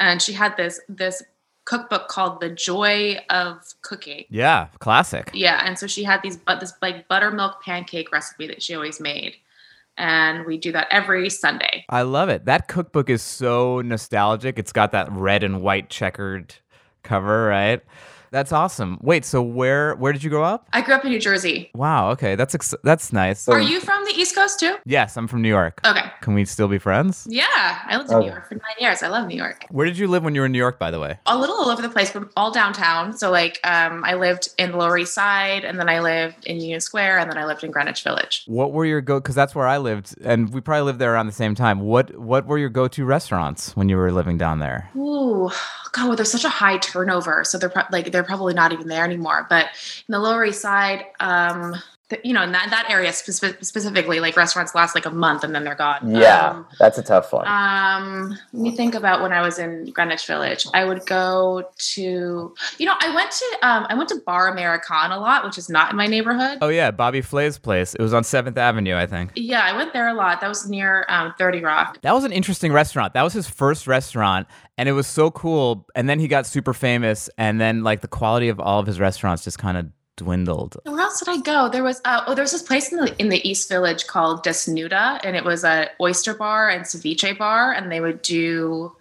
[0.00, 1.22] and she had this this
[1.64, 4.24] cookbook called The Joy of Cooking.
[4.30, 5.30] Yeah, classic.
[5.34, 9.00] Yeah, and so she had these but this like buttermilk pancake recipe that she always
[9.00, 9.34] made,
[9.98, 11.84] and we do that every Sunday.
[11.88, 12.44] I love it.
[12.46, 14.58] That cookbook is so nostalgic.
[14.58, 16.54] It's got that red and white checkered
[17.02, 17.82] cover, right?
[18.36, 18.98] That's awesome.
[19.00, 20.68] Wait, so where where did you grow up?
[20.74, 21.70] I grew up in New Jersey.
[21.74, 22.10] Wow.
[22.10, 23.48] Okay, that's ex- that's nice.
[23.48, 24.76] Are you from the East Coast too?
[24.84, 25.80] Yes, I'm from New York.
[25.86, 26.02] Okay.
[26.20, 27.26] Can we still be friends?
[27.30, 28.20] Yeah, I lived in Oh.
[28.20, 29.02] New York for nine years.
[29.02, 29.64] I love New York.
[29.70, 31.18] Where did you live when you were in New York, by the way?
[31.24, 33.16] a little all over the place, but all downtown.
[33.16, 36.60] So like um, I lived in the Lower East Side, and then I lived in
[36.60, 38.44] Union Square, and then I lived in Greenwich Village.
[38.46, 39.18] What were your go?
[39.18, 41.80] Because that's where I lived, and we probably lived there around the same time.
[41.80, 44.90] What What were your go to restaurants when you were living down there?
[44.94, 45.48] Ooh,
[45.92, 48.88] God, well, there's such a high turnover, so they're pro- like they're probably not even
[48.88, 49.46] there anymore.
[49.48, 49.66] But
[50.08, 51.74] in the Lower East Side, um,
[52.22, 55.54] you know, in that that area speci- specifically, like restaurants last like a month and
[55.54, 56.08] then they're gone.
[56.08, 57.46] Yeah, Um, that's a tough one.
[57.48, 60.66] Um, let me think about when I was in Greenwich Village.
[60.72, 65.10] I would go to, you know, I went to, um, I went to Bar Americain
[65.10, 66.58] a lot, which is not in my neighborhood.
[66.60, 67.94] Oh yeah, Bobby Flay's place.
[67.94, 69.32] It was on Seventh Avenue, I think.
[69.34, 70.40] Yeah, I went there a lot.
[70.40, 71.98] That was near um, 30 Rock.
[72.02, 73.14] That was an interesting restaurant.
[73.14, 74.46] That was his first restaurant,
[74.78, 75.86] and it was so cool.
[75.96, 79.00] And then he got super famous, and then like the quality of all of his
[79.00, 79.86] restaurants just kind of
[80.16, 80.76] dwindled.
[80.84, 81.68] Where else did I go?
[81.68, 84.44] There was uh, oh, there was this place in the in the East Village called
[84.44, 88.92] Desnuda, and it was a oyster bar and ceviche bar, and they would do.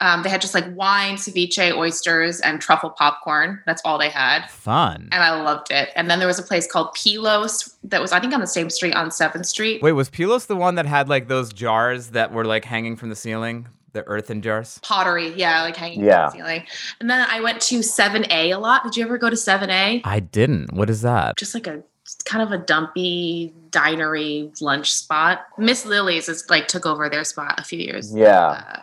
[0.00, 3.60] Um, they had just like wine, ceviche, oysters, and truffle popcorn.
[3.66, 4.48] That's all they had.
[4.50, 5.08] Fun.
[5.12, 5.90] and I loved it.
[5.94, 8.68] And then there was a place called Pylos that was, I think, on the same
[8.68, 9.80] street on Seventh Street.
[9.80, 13.10] Wait, was Pylos the one that had like those jars that were like hanging from
[13.10, 14.78] the ceiling, the earthen jars?
[14.82, 16.28] Pottery, yeah, like hanging Yeah.
[16.30, 16.66] from the ceiling.
[17.00, 18.84] And then I went to Seven A a lot.
[18.84, 20.02] Did you ever go to Seven A?
[20.04, 20.72] I didn't.
[20.72, 21.36] What is that?
[21.36, 21.82] Just like a
[22.24, 25.46] kind of a dumpy dinery lunch spot.
[25.58, 28.14] Miss Lily's is like took over their spot a few years.
[28.14, 28.62] Yeah.
[28.66, 28.80] uh,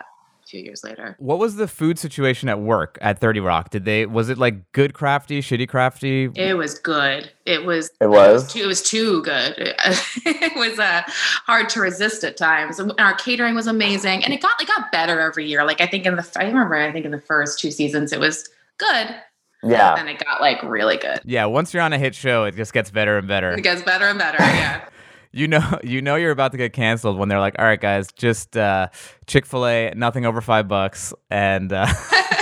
[0.50, 1.16] a few years later.
[1.18, 3.70] What was the food situation at work at 30 Rock?
[3.70, 6.30] Did they was it like good crafty, shitty crafty?
[6.34, 7.30] It was good.
[7.46, 7.90] It was.
[8.00, 8.52] It was?
[8.52, 8.60] too.
[8.60, 9.54] It was too good.
[9.58, 11.02] it was uh,
[11.46, 12.78] hard to resist at times.
[12.80, 15.64] And our catering was amazing, and it got it got better every year.
[15.64, 18.18] Like I think in the I remember I think in the first two seasons it
[18.20, 19.14] was good,
[19.62, 19.94] Yeah.
[19.96, 21.20] and it got like really good.
[21.24, 23.52] Yeah, once you're on a hit show, it just gets better and better.
[23.52, 24.38] It gets better and better.
[24.42, 24.84] Yeah.
[25.32, 28.12] You know, you know, you're about to get canceled when they're like, "All right, guys,
[28.12, 28.88] just uh,
[29.26, 31.86] Chick Fil A, nothing over five bucks," and uh,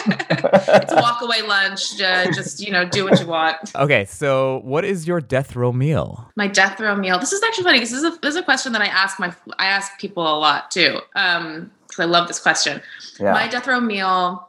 [0.07, 2.01] it's walk away lunch.
[2.01, 3.57] Uh, just you know, do what you want.
[3.75, 4.05] okay.
[4.05, 6.31] So, what is your death row meal?
[6.37, 7.19] My death row meal.
[7.19, 7.81] This is actually funny.
[7.81, 10.39] This is a this is a question that I ask my I ask people a
[10.39, 11.01] lot too.
[11.15, 12.83] Um, because I love this question.
[13.19, 13.33] Yeah.
[13.33, 14.49] My death row meal,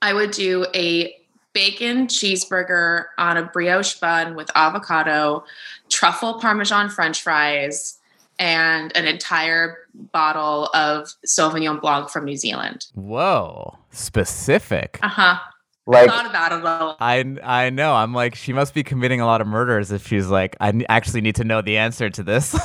[0.00, 1.16] I would do a
[1.52, 5.44] bacon cheeseburger on a brioche bun with avocado,
[6.02, 8.00] truffle parmesan french fries,
[8.36, 12.86] and an entire bottle of Sauvignon Blanc from New Zealand.
[12.94, 14.98] Whoa, specific.
[15.00, 15.38] Uh huh.
[15.86, 16.96] like Thought about it a little.
[16.98, 17.94] I I know.
[17.94, 21.20] I'm like, she must be committing a lot of murders if she's like, I actually
[21.20, 22.58] need to know the answer to this.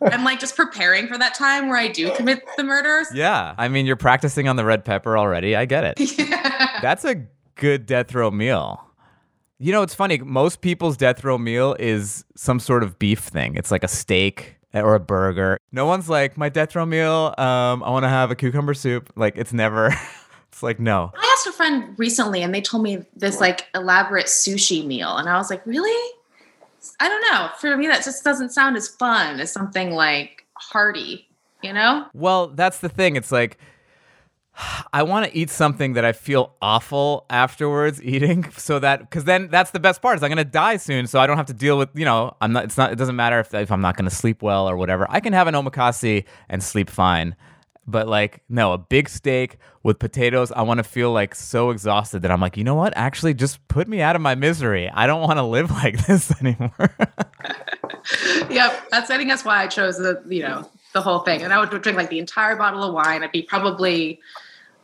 [0.00, 3.08] I'm like just preparing for that time where I do commit the murders.
[3.12, 3.54] yeah.
[3.58, 5.54] I mean, you're practicing on the red pepper already.
[5.54, 6.16] I get it.
[6.80, 8.86] That's a good death row meal.
[9.58, 10.18] You know, it's funny.
[10.18, 13.54] Most people's death row meal is some sort of beef thing.
[13.56, 15.58] It's like a steak or a burger.
[15.70, 19.12] No one's like, my death row meal, um, I want to have a cucumber soup.
[19.16, 19.88] Like, it's never,
[20.48, 21.12] it's like, no.
[21.16, 25.16] I asked a friend recently and they told me this like elaborate sushi meal.
[25.16, 26.12] And I was like, really?
[26.98, 27.50] I don't know.
[27.58, 31.28] For me, that just doesn't sound as fun as something like hearty,
[31.62, 32.06] you know?
[32.14, 33.16] Well, that's the thing.
[33.16, 33.58] It's like
[34.92, 39.48] I want to eat something that I feel awful afterwards eating, so that because then
[39.48, 41.78] that's the best part is I'm gonna die soon, so I don't have to deal
[41.78, 42.64] with you know I'm not.
[42.64, 42.92] It's not.
[42.92, 45.06] It doesn't matter if if I'm not gonna sleep well or whatever.
[45.08, 47.34] I can have an omakase and sleep fine.
[47.84, 50.52] But like no, a big steak with potatoes.
[50.52, 52.92] I want to feel like so exhausted that I'm like, you know what?
[52.94, 54.88] Actually, just put me out of my misery.
[54.88, 56.94] I don't want to live like this anymore.
[58.50, 58.88] yep.
[58.90, 61.42] That's I think that's why I chose the you know the whole thing.
[61.42, 63.22] And I would drink like the entire bottle of wine.
[63.22, 64.20] I'd be probably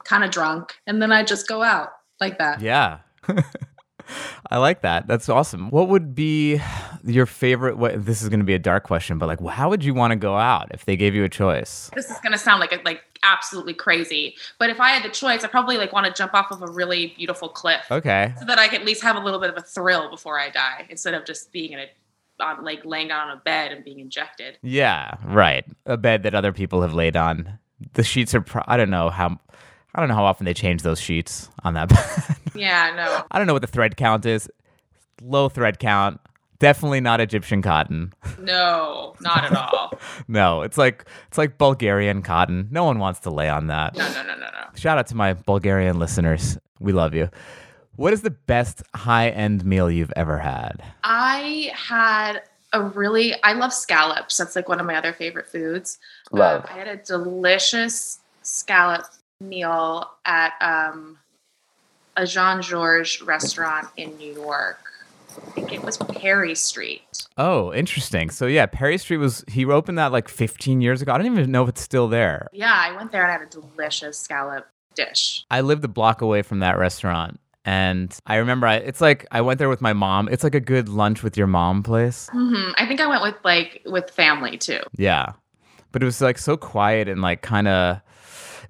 [0.04, 1.90] kind of drunk, and then I'd just go out
[2.20, 2.60] like that.
[2.60, 2.98] Yeah.
[4.50, 5.06] I like that.
[5.06, 5.70] That's awesome.
[5.70, 6.60] What would be
[7.04, 7.76] your favorite?
[7.76, 10.12] What, this is going to be a dark question, but like, how would you want
[10.12, 11.90] to go out if they gave you a choice?
[11.94, 15.44] This is gonna sound like a, like absolutely crazy, but if I had the choice,
[15.44, 17.82] I probably like want to jump off of a really beautiful cliff.
[17.90, 18.32] Okay.
[18.38, 20.50] so that I can at least have a little bit of a thrill before I
[20.50, 21.86] die, instead of just being in a
[22.40, 24.58] on like laying down on a bed and being injected.
[24.62, 25.64] Yeah, right.
[25.86, 27.58] A bed that other people have laid on.
[27.94, 28.40] The sheets are.
[28.40, 29.38] Pro- I don't know how.
[29.94, 32.36] I don't know how often they change those sheets on that bed.
[32.54, 33.24] Yeah, no.
[33.30, 34.48] I don't know what the thread count is.
[35.22, 36.20] Low thread count.
[36.60, 38.12] Definitely not Egyptian cotton.
[38.40, 39.92] No, not at all.
[40.28, 42.68] no, it's like it's like Bulgarian cotton.
[42.72, 43.96] No one wants to lay on that.
[43.96, 44.66] No, no, no, no, no.
[44.74, 46.58] Shout out to my Bulgarian listeners.
[46.80, 47.28] We love you.
[47.98, 50.84] What is the best high end meal you've ever had?
[51.02, 54.36] I had a really I love scallops.
[54.36, 55.98] That's like one of my other favorite foods.
[56.30, 56.62] Love.
[56.62, 59.06] Um, I had a delicious scallop
[59.40, 61.18] meal at um,
[62.16, 64.78] a Jean Georges restaurant in New York.
[65.36, 67.02] I think it was Perry Street.
[67.36, 68.30] Oh, interesting.
[68.30, 71.12] So yeah, Perry Street was he opened that like 15 years ago.
[71.12, 72.46] I don't even know if it's still there.
[72.52, 75.44] Yeah, I went there and I had a delicious scallop dish.
[75.50, 77.40] I lived a block away from that restaurant.
[77.64, 80.28] And I remember I, it's like I went there with my mom.
[80.30, 82.28] It's like a good lunch with your mom place.
[82.32, 84.80] hmm I think I went with like with family too.
[84.96, 85.32] Yeah.
[85.92, 88.00] But it was like so quiet and like kind of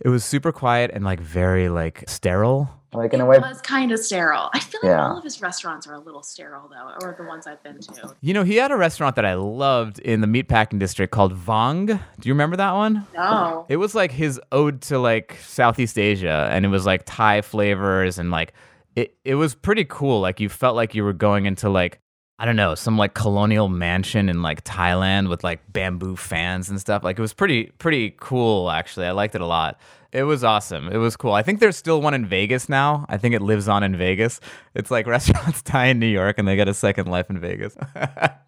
[0.01, 2.71] it was super quiet and like very like sterile.
[2.95, 4.49] Like in a way, It was kind of sterile.
[4.55, 5.09] I feel like Yeah.
[5.11, 8.15] all of his restaurants are a little sterile though, or the ones I've been to.
[8.23, 11.87] You know, he had a restaurant that I loved in the meatpacking district called Vong.
[11.87, 13.07] Do you remember that one?
[13.15, 13.67] No.
[13.69, 18.19] It was like his ode to like Southeast Asia, and it was like Thai flavors
[18.19, 18.55] and like
[18.99, 19.17] it.
[19.25, 20.21] It was pretty cool.
[20.21, 22.01] Like you felt like you were going into like
[22.41, 26.81] I don't know some like colonial mansion in like Thailand with like bamboo fans and
[26.81, 27.03] stuff.
[27.03, 29.07] Like it was pretty pretty cool actually.
[29.07, 29.81] I liked it a lot.
[30.13, 30.89] It was awesome.
[30.89, 31.33] It was cool.
[31.33, 33.05] I think there's still one in Vegas now.
[33.09, 34.41] I think it lives on in Vegas.
[34.75, 37.77] It's like restaurants die in New York and they get a second life in Vegas.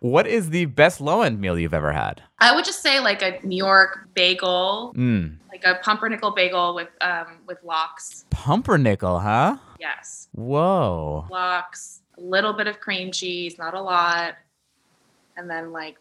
[0.00, 2.22] what is the best low end meal you've ever had?
[2.38, 5.36] I would just say like a New York bagel, Mm.
[5.50, 8.24] like a pumpernickel bagel with um with lox.
[8.30, 9.56] Pumpernickel, huh?
[9.80, 10.28] Yes.
[10.32, 11.26] Whoa.
[11.30, 14.34] Lox, a little bit of cream cheese, not a lot.
[15.36, 15.96] And then like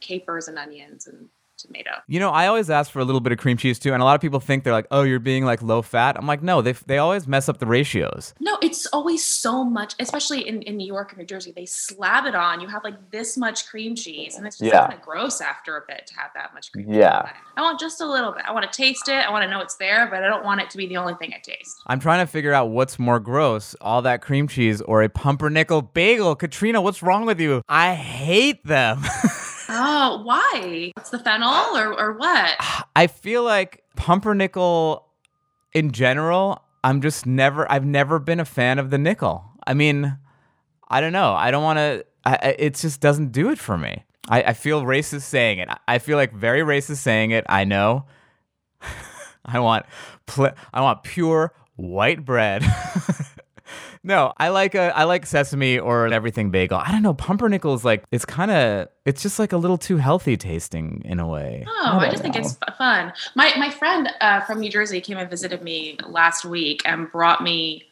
[0.00, 1.28] capers and onions and
[1.62, 1.90] tomato.
[2.06, 4.04] You know, I always ask for a little bit of cream cheese too, and a
[4.04, 6.62] lot of people think they're like, "Oh, you're being like low fat." I'm like, no,
[6.62, 8.34] they they always mess up the ratios.
[8.40, 11.52] No, it's always so much, especially in, in New York and New Jersey.
[11.54, 12.60] They slab it on.
[12.60, 14.80] You have like this much cream cheese, and it's just Yeah.
[14.86, 16.96] kind of gross after a bit to have that much cream cheese.
[16.96, 17.18] Yeah.
[17.18, 17.30] on.
[17.56, 18.42] I want just a little bit.
[18.46, 19.14] I want to taste it.
[19.26, 21.14] I want to know it's there, but I don't want it to be the only
[21.14, 21.80] thing I taste.
[21.86, 25.82] I'm trying to figure out what's more gross, all that cream cheese or a pumpernickel
[25.82, 26.34] bagel.
[26.34, 27.62] Katrina, what's wrong with you?
[27.68, 29.02] I hate them.
[29.72, 30.92] Oh, why?
[30.96, 32.56] It's the fennel or, or what?
[32.96, 35.06] I feel like pumpernickel
[35.72, 39.44] in general, I'm just never I've never been a fan of the nickel.
[39.66, 40.18] I mean,
[40.88, 41.32] I don't know.
[41.34, 42.04] I don't want to
[42.58, 44.04] it just doesn't do it for me.
[44.28, 45.68] I, I feel racist saying it.
[45.68, 47.44] I- I feel like very racist saying it.
[47.48, 48.06] I know.
[49.44, 49.86] I want
[50.26, 52.62] pl- I want pure white bread.
[54.02, 56.78] no, I like a I like sesame or an everything bagel.
[56.78, 57.14] I don't know.
[57.14, 61.20] Pumpernickel is like it's kind of it's just like a little too healthy tasting in
[61.20, 61.64] a way.
[61.68, 63.12] Oh, I I, just think it's fun.
[63.34, 67.42] My my friend uh, from New Jersey came and visited me last week and brought
[67.42, 67.89] me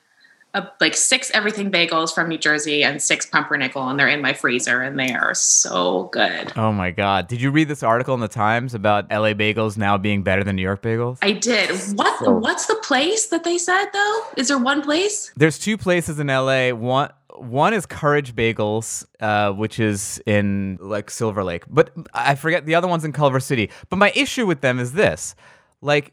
[0.54, 4.32] a, like six everything bagels from New Jersey and six pumpernickel, and they're in my
[4.32, 6.52] freezer, and they are so good.
[6.56, 7.28] Oh my god!
[7.28, 10.56] Did you read this article in the Times about LA bagels now being better than
[10.56, 11.18] New York bagels?
[11.22, 11.70] I did.
[11.96, 14.22] What So- what's the place that they said though?
[14.36, 15.30] Is there one place?
[15.36, 16.70] There's two places in LA.
[16.70, 22.66] One one is Courage Bagels, uh, which is in like Silver Lake, but I forget
[22.66, 23.70] the other one's in Culver City.
[23.90, 25.36] But my issue with them is this:
[25.80, 26.12] like,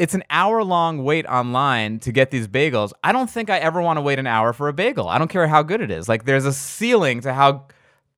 [0.00, 2.92] it's an hour long wait online to get these bagels.
[3.04, 5.08] I don't think I ever want to wait an hour for a bagel.
[5.08, 6.08] I don't care how good it is.
[6.08, 7.66] Like, there's a ceiling to how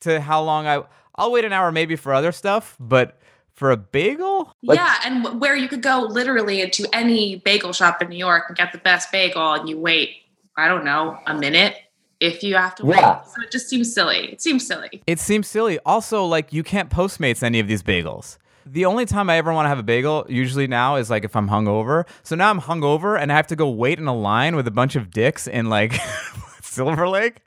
[0.00, 0.84] to how long I
[1.16, 3.18] I'll wait an hour maybe for other stuff, but
[3.54, 8.00] for a bagel, Like- yeah, and where you could go literally into any bagel shop
[8.00, 10.10] in New York and get the best bagel, and you wait,
[10.56, 11.74] I don't know, a minute
[12.20, 12.96] if you have to wait.
[13.00, 13.22] Yeah.
[13.24, 14.32] So it just seems silly.
[14.32, 15.02] It seems silly.
[15.06, 15.78] It seems silly.
[15.84, 18.38] Also, like you can't Postmates any of these bagels.
[18.66, 21.34] The only time I ever want to have a bagel, usually now, is like if
[21.36, 22.06] I'm hungover.
[22.22, 24.70] So now I'm hungover and I have to go wait in a line with a
[24.70, 25.94] bunch of dicks in like
[26.62, 27.38] Silver Lake.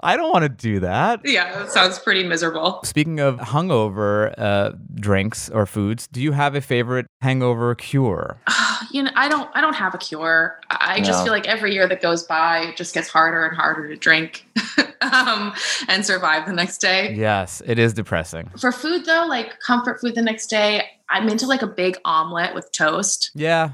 [0.00, 1.20] I don't want to do that.
[1.24, 2.80] Yeah, that sounds pretty miserable.
[2.84, 8.40] Speaking of hungover uh, drinks or foods, do you have a favorite hangover cure?
[8.90, 10.60] you know, I don't I don't have a cure.
[10.70, 11.24] I just No.
[11.24, 14.46] feel like every year that goes by, it just gets harder and harder to drink
[15.00, 15.52] um,
[15.88, 17.14] and survive the next day.
[17.14, 18.50] Yes, it is depressing.
[18.58, 22.54] For food though, like comfort food the next day, I'm into like a big omelet
[22.54, 23.30] with toast.
[23.34, 23.70] Yeah,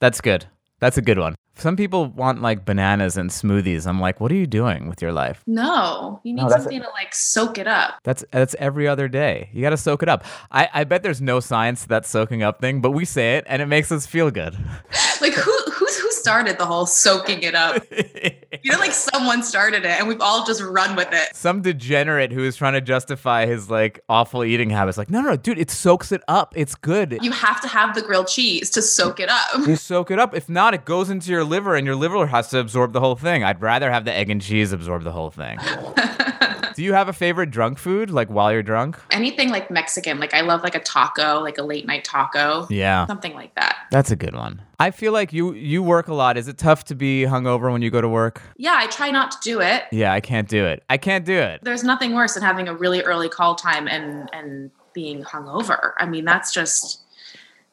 [0.00, 0.46] that's good.
[0.80, 1.34] That's a good one.
[1.60, 3.86] Some people want like bananas and smoothies.
[3.86, 5.42] I'm like, what are you doing with your life?
[5.46, 7.98] No, you need No, that's- something to like soak it up.
[8.02, 9.50] That's that's every other day.
[9.52, 10.24] You got to soak it up.
[10.50, 13.44] I, I bet there's no science to that soaking up thing, but we say it
[13.46, 14.56] and it makes us feel good.
[15.20, 15.59] Like who who's
[16.10, 17.84] who started the whole soaking it up?
[18.62, 21.34] You know, like someone started it and we've all just run with it.
[21.34, 25.30] Some degenerate who is trying to justify his like awful eating habits, like, no, no,
[25.30, 26.52] no, dude, it soaks it up.
[26.56, 27.18] It's good.
[27.22, 29.66] You have to have the grilled cheese to soak it up.
[29.66, 30.34] You soak it up.
[30.34, 33.16] If not, it goes into your liver and your liver has to absorb the whole
[33.16, 33.44] thing.
[33.44, 35.58] I'd rather have the egg and cheese absorb the whole thing.
[36.80, 38.98] Do you have a favorite drunk food, like while you're drunk?
[39.10, 42.66] Anything like Mexican, like I love like a taco, like a late night taco.
[42.70, 43.06] Yeah.
[43.06, 43.76] Something like that.
[43.90, 44.62] That's a good one.
[44.78, 46.38] I feel like you you work a lot.
[46.38, 48.40] Is it tough to be hungover when you go to work?
[48.56, 49.84] Yeah, I try not to do it.
[49.92, 50.82] Yeah, I can't do it.
[50.88, 51.60] I can't do it.
[51.62, 55.92] There's nothing worse than having a really early call time and and being hungover.
[55.98, 57.02] I mean, that's just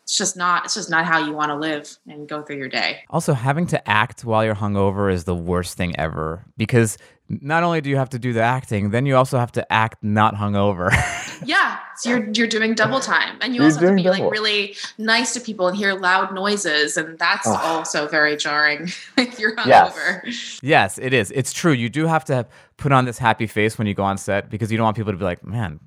[0.03, 2.69] it's just not it's just not how you want to live and go through your
[2.69, 3.03] day.
[3.09, 6.97] Also, having to act while you're hungover is the worst thing ever because
[7.29, 10.03] not only do you have to do the acting, then you also have to act
[10.03, 10.91] not hungover.
[11.45, 14.09] Yeah, so you're you're doing double time, and you You're also have to doing be
[14.09, 17.59] like really nice to people and hear loud noises, and that's Ugh.
[17.61, 18.87] also very jarring
[19.17, 19.67] if you're hungover.
[19.67, 19.93] Yes.
[19.93, 20.59] hungover.
[20.63, 21.29] yes, it is.
[21.29, 21.73] It's true.
[21.73, 24.71] You do have to put on this happy face when you go on set because
[24.71, 25.79] you don't want people to be like, man,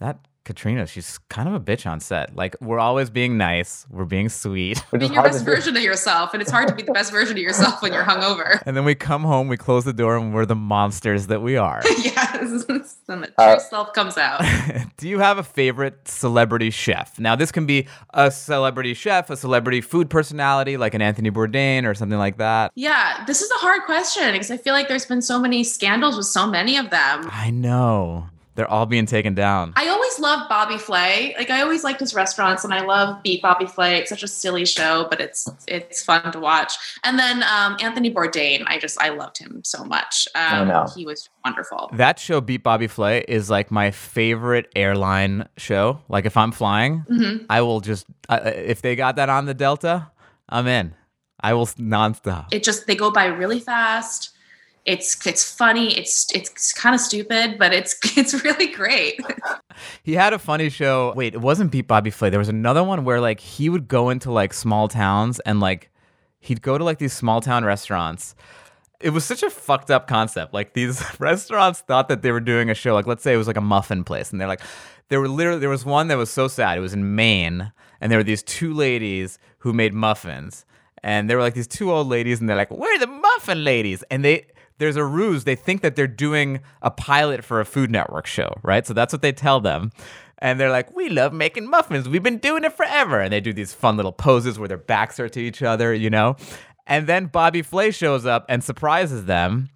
[0.00, 0.18] that
[0.48, 2.34] Katrina, she's kind of a bitch on set.
[2.34, 4.78] Like, we're always being nice, we're being sweet.
[4.90, 5.50] Which is Being your best to do.
[5.54, 8.02] version of yourself, and it's hard to be the best version of yourself when you're
[8.02, 8.62] hungover.
[8.66, 11.56] And then we come home, we close the door, and we're the monsters that we
[11.58, 11.82] are.
[12.02, 12.64] yes,
[13.08, 14.42] and the true Uh, self comes out.
[14.96, 17.18] Do you have a favorite celebrity chef?
[17.20, 21.84] Now, this can be a celebrity chef, a celebrity food personality like an Anthony Bourdain
[21.84, 22.72] or something like that.
[22.74, 26.16] Yeah, this is a hard question because I feel like there's been so many scandals
[26.16, 27.28] with so many of them.
[27.30, 28.28] I know.
[28.58, 29.72] They're all being taken down.
[29.76, 31.32] I always loved Bobby Flay.
[31.38, 33.98] Like I always liked his restaurants, and I love Beat Bobby Flay.
[33.98, 36.72] It's such a silly show, but it's it's fun to watch.
[37.04, 40.26] And then um, Anthony Bourdain, I just I loved him so much.
[40.34, 40.86] Um, know.
[40.92, 41.88] He was wonderful.
[41.92, 46.00] That show, Beat Bobby Flay, is like my favorite airline show.
[46.08, 47.46] Like, if I'm flying, Mhm.
[47.48, 50.10] I will just, uh, if they got that on the Delta,
[50.48, 50.96] I'm in.
[51.38, 52.46] I will s- nonstop.
[52.50, 54.30] It just they go by really fast.
[54.88, 55.96] It's it's funny.
[55.98, 59.20] It's it's kind of stupid, but it's it's really great.
[60.02, 61.12] He had a funny show.
[61.14, 62.30] Wait, it wasn't Beat Bobby Flay.
[62.30, 65.90] There was another one where like he would go into like small towns and like
[66.40, 68.34] he'd go to like these small town restaurants.
[68.98, 70.54] It was such a fucked up concept.
[70.54, 72.94] Like these restaurants thought that they were doing a show.
[72.94, 74.62] Like let's say it was like a muffin place, and they're like,
[75.10, 76.78] there were literally there was one that was so sad.
[76.78, 80.64] It was in Maine, and there were these two ladies who made muffins,
[81.02, 84.02] and they were like these two old ladies, and they're like, we're the muffin ladies,
[84.10, 84.46] and they.
[84.78, 85.44] There's a ruse.
[85.44, 88.86] They think that they're doing a pilot for a Food Network show, right?
[88.86, 89.92] So that's what they tell them.
[90.38, 92.08] And they're like, we love making muffins.
[92.08, 93.20] We've been doing it forever.
[93.20, 96.10] And they do these fun little poses where their backs are to each other, you
[96.10, 96.36] know?
[96.86, 99.68] And then Bobby Flay shows up and surprises them.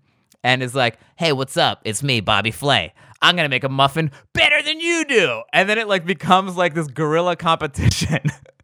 [0.44, 1.80] and is like, "Hey, what's up?
[1.84, 2.92] It's me, Bobby Flay.
[3.20, 6.74] I'm gonna make a muffin better than you do." And then it like becomes like
[6.74, 8.18] this guerrilla competition.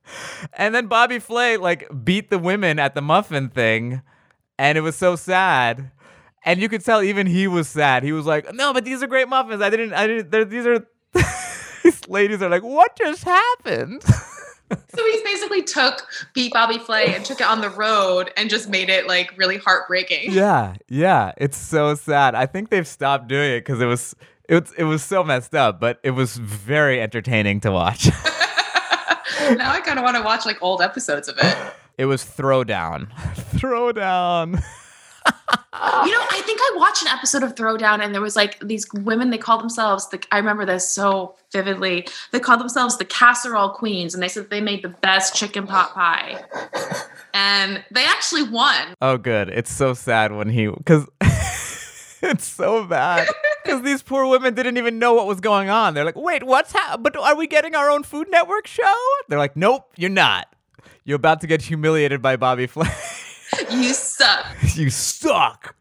[0.55, 4.03] and then Bobby Flay like beat the women at the muffin thing,
[4.59, 5.93] and it was so sad.
[6.45, 8.03] And you could tell even he was sad.
[8.03, 9.61] He was like, "No, but these are great muffins.
[9.61, 9.93] I didn't.
[9.93, 10.51] I didn't.
[10.51, 10.87] These are."
[11.85, 14.03] These ladies are like, "What just happened?"
[14.95, 18.69] So he basically took beat Bobby Flay and took it on the road and just
[18.69, 20.33] made it like really heartbreaking.
[20.33, 22.35] Yeah, yeah, it's so sad.
[22.35, 24.15] I think they've stopped doing it because it was
[24.49, 28.07] it was, it was so messed up, but it was very entertaining to watch.
[29.57, 31.57] now I kind of want to watch like old episodes of it.
[31.97, 33.11] it was Throwdown,
[33.57, 34.63] Throwdown.
[36.05, 38.87] You know, I think I watched an episode of Throwdown and there was like these
[38.93, 42.07] women, they called themselves, the, I remember this so vividly.
[42.33, 45.95] They called themselves the casserole queens and they said they made the best chicken pot
[45.95, 46.43] pie.
[47.33, 48.95] And they actually won.
[49.01, 49.49] Oh, good.
[49.49, 51.07] It's so sad when he because
[52.23, 53.29] it's so bad
[53.65, 55.95] because these poor women didn't even know what was going on.
[55.95, 57.03] They're like, "Wait, what's hap?
[57.03, 58.95] But are we getting our own Food Network show?"
[59.29, 60.53] They're like, "Nope, you're not.
[61.05, 62.89] You're about to get humiliated by Bobby Flay."
[63.71, 64.47] You suck.
[64.75, 65.75] you suck.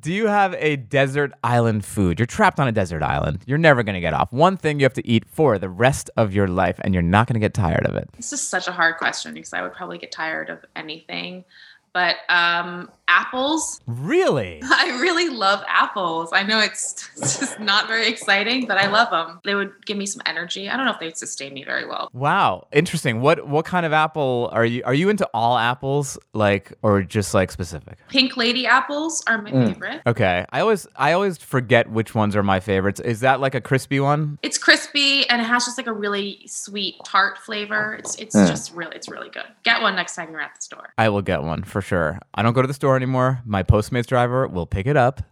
[0.00, 2.18] Do you have a desert island food?
[2.20, 3.42] You're trapped on a desert island.
[3.46, 4.32] You're never going to get off.
[4.32, 7.26] One thing you have to eat for the rest of your life, and you're not
[7.26, 8.08] going to get tired of it.
[8.16, 11.44] This is such a hard question because I would probably get tired of anything.
[11.92, 14.60] But um, apples, Really?
[14.64, 16.30] I really love apples.
[16.32, 19.40] I know it's it's just not very exciting, but I love them.
[19.44, 20.68] They would give me some energy.
[20.68, 22.10] I don't know if they'd sustain me very well.
[22.12, 23.20] Wow, interesting.
[23.20, 24.82] What what kind of apple are you?
[24.84, 27.98] Are you into all apples, like, or just like specific?
[28.08, 29.68] Pink lady apples are my mm.
[29.68, 30.02] favorite.
[30.06, 33.00] Okay, I always I always forget which ones are my favorites.
[33.00, 34.38] Is that like a crispy one?
[34.42, 37.94] It's crispy and it has just like a really sweet tart flavor.
[37.98, 38.46] It's it's mm.
[38.46, 39.46] just really it's really good.
[39.64, 40.92] Get one next time you're at the store.
[40.98, 42.20] I will get one for sure.
[42.34, 43.40] I don't go to the store anymore.
[43.46, 45.22] My Postmates driver will pick it up.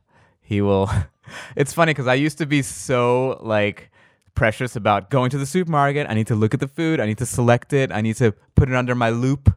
[0.41, 0.89] He will.
[1.57, 3.91] It's funny because I used to be so like
[4.37, 6.07] precious about going to the supermarket.
[6.09, 7.01] I need to look at the food.
[7.01, 7.91] I need to select it.
[7.91, 9.53] I need to put it under my loupe.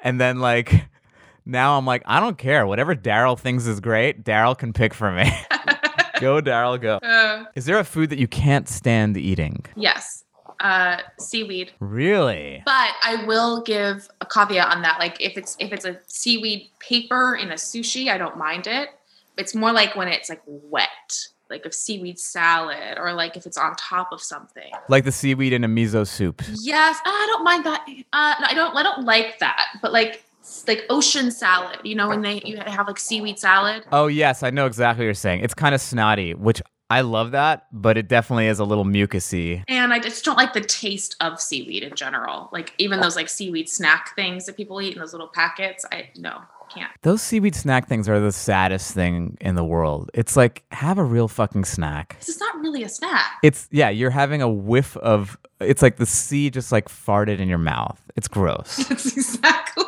[0.00, 0.84] And then like
[1.46, 2.66] now I'm like, I don't care.
[2.66, 5.24] Whatever Daryl thinks is great, Daryl can pick for me.
[6.20, 6.96] go, Daryl, go.
[6.98, 9.64] Uh, Is there a food that you can't stand eating?
[9.76, 10.23] yes.
[10.60, 11.72] Uh, seaweed.
[11.80, 12.62] Really?
[12.64, 14.98] But I will give a caveat on that.
[14.98, 18.88] Like if it's if it's a seaweed paper in a sushi, I don't mind it.
[19.36, 23.58] It's more like when it's like wet, like a seaweed salad, or like if it's
[23.58, 24.70] on top of something.
[24.88, 26.42] Like the seaweed in a miso soup.
[26.54, 27.84] Yes, I don't mind that.
[28.12, 28.76] Uh, no, I don't.
[28.76, 29.66] I don't like that.
[29.82, 30.24] But like
[30.66, 33.84] like ocean salad, you know, when they you have like seaweed salad.
[33.92, 35.40] Oh yes, I know exactly what you're saying.
[35.40, 36.62] It's kind of snotty, which
[36.94, 39.64] I love that, but it definitely is a little mucusy.
[39.66, 42.48] And I just don't like the taste of seaweed in general.
[42.52, 45.84] Like even those like seaweed snack things that people eat in those little packets.
[45.90, 46.42] I no
[46.72, 46.92] can't.
[47.02, 50.12] Those seaweed snack things are the saddest thing in the world.
[50.14, 52.16] It's like have a real fucking snack.
[52.20, 53.40] Is not really a snack.
[53.42, 57.48] It's yeah, you're having a whiff of it's like the sea just like farted in
[57.48, 58.00] your mouth.
[58.14, 58.76] It's gross.
[58.76, 59.84] That's exactly.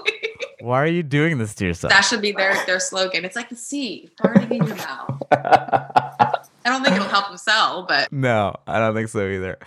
[0.58, 1.92] Why are you doing this to yourself?
[1.92, 3.24] That should be their their slogan.
[3.24, 5.22] It's like the sea farting in your mouth.
[6.66, 9.58] I don't think it'll help them sell, but No, I don't think so either.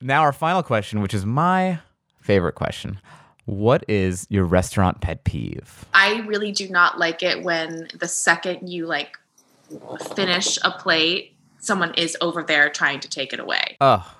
[0.00, 1.80] Now, our final question, which is my
[2.20, 2.98] favorite question
[3.44, 5.84] What is your restaurant pet peeve?
[5.92, 9.18] I really do not like it when the second you like
[10.14, 13.76] finish a plate, someone is over there trying to take it away.
[13.80, 14.10] Oh,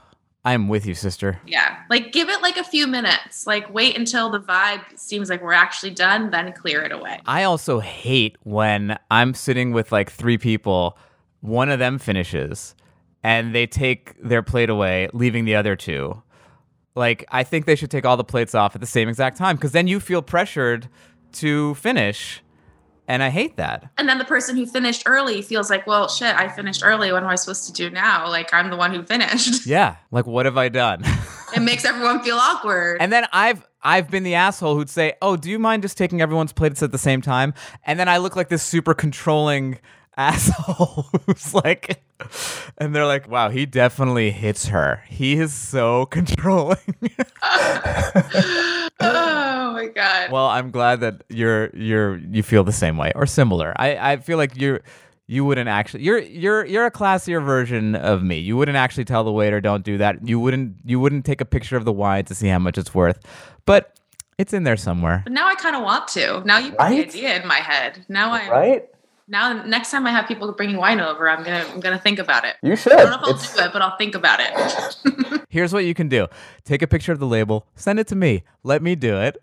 [0.45, 1.41] I'm with you, sister.
[1.47, 1.79] Yeah.
[1.89, 3.47] Like give it like a few minutes.
[3.47, 7.21] Like wait until the vibe seems like we're actually done, then clear it away.
[7.27, 10.99] I also hate when I'm sitting with like three people,
[11.41, 12.75] one of them finishes,
[13.23, 16.23] and they take their plate away, leaving the other two.
[16.95, 19.57] Like, I think they should take all the plates off at the same exact time
[19.57, 20.89] because then you feel pressured
[21.33, 22.43] to finish.
[23.07, 23.91] And I hate that.
[23.99, 27.11] And then the person who finished early feels like, well, shit, I finished early.
[27.13, 28.29] What am I supposed to do now?
[28.29, 29.67] Like I'm the one who finished.
[29.71, 29.97] Yeah.
[30.13, 31.03] Like, what have I done?
[31.57, 32.99] it makes everyone feel awkward.
[33.01, 36.21] And then I've I've been the asshole who'd say, "Oh, do you mind just taking
[36.21, 39.79] everyone's plates at the same time?" And then I look like this super controlling
[40.21, 42.03] asshole who's like
[42.79, 45.03] and they're like, "Wow, he definitely hits her.
[45.09, 46.79] He is so controlling."
[49.01, 50.31] oh my god.
[50.31, 53.73] well, I'm glad that you're you're you feel the same way or similar.
[53.77, 54.81] I I feel like you're
[55.27, 58.39] you wouldn't actually you're you're you're a classier version of me.
[58.39, 60.27] You wouldn't actually tell the waiter don't do that.
[60.27, 62.95] You wouldn't you wouldn't take a picture of the wine to see how much it's
[62.95, 63.19] worth.
[63.65, 63.97] But
[64.39, 65.21] it's in there somewhere.
[65.25, 66.43] But now I kind of want to.
[66.45, 67.11] Now you put Right?
[67.13, 68.05] the idea in my head.
[68.09, 68.89] Now I Right?
[69.31, 72.45] Now next time I have people bringing wine over, I'm gonna I'm gonna think about
[72.45, 72.57] it.
[72.63, 72.93] You should.
[72.93, 75.43] I don't know if I'll It's, do it, but I'll think about it.
[75.49, 76.27] Here's what you can do.
[76.65, 78.43] Take a picture of the label, send it to me.
[78.63, 79.43] Let me do it.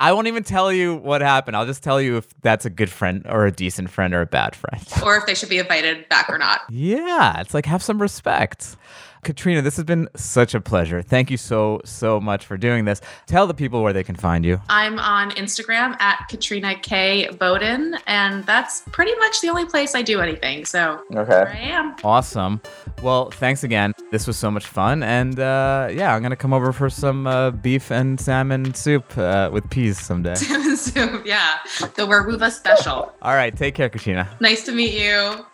[0.00, 1.56] I won't even tell you what happened.
[1.56, 4.26] I'll just tell you if that's a good friend or a decent friend or a
[4.26, 4.82] bad friend.
[5.04, 6.62] or if they should be invited back or not.
[6.68, 8.76] Yeah, it's like have some respect.
[9.24, 11.02] Katrina, this has been such a pleasure.
[11.02, 13.00] Thank you so, so much for doing this.
[13.26, 14.60] Tell the people where they can find you.
[14.68, 17.28] I'm on Instagram at Katrina K.
[17.38, 20.64] Bowden, and that's pretty much the only place I do anything.
[20.64, 21.24] So Okay.
[21.30, 21.96] there I am.
[22.04, 22.60] Awesome.
[23.02, 23.92] Well, thanks again.
[24.10, 25.02] This was so much fun.
[25.02, 29.16] And uh, yeah, I'm going to come over for some uh, beef and salmon soup
[29.18, 30.34] uh, with peas someday.
[30.36, 33.12] so yeah, the Weruva special.
[33.22, 33.56] All right.
[33.56, 34.28] Take care, Katrina.
[34.40, 35.44] Nice to meet you.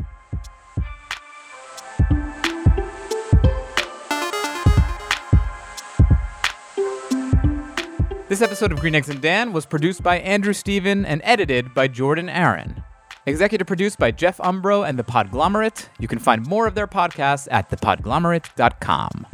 [8.31, 11.89] This episode of Green Eggs and Dan was produced by Andrew Steven and edited by
[11.89, 12.85] Jordan Aaron.
[13.27, 15.89] Executive produced by Jeff Umbro and The Podglomerate.
[15.99, 19.27] You can find more of their podcasts at thepodglomerate.com.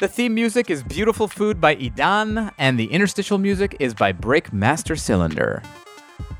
[0.00, 4.98] The theme music is Beautiful Food by Idan, and the interstitial music is by Breakmaster
[4.98, 5.62] Cylinder.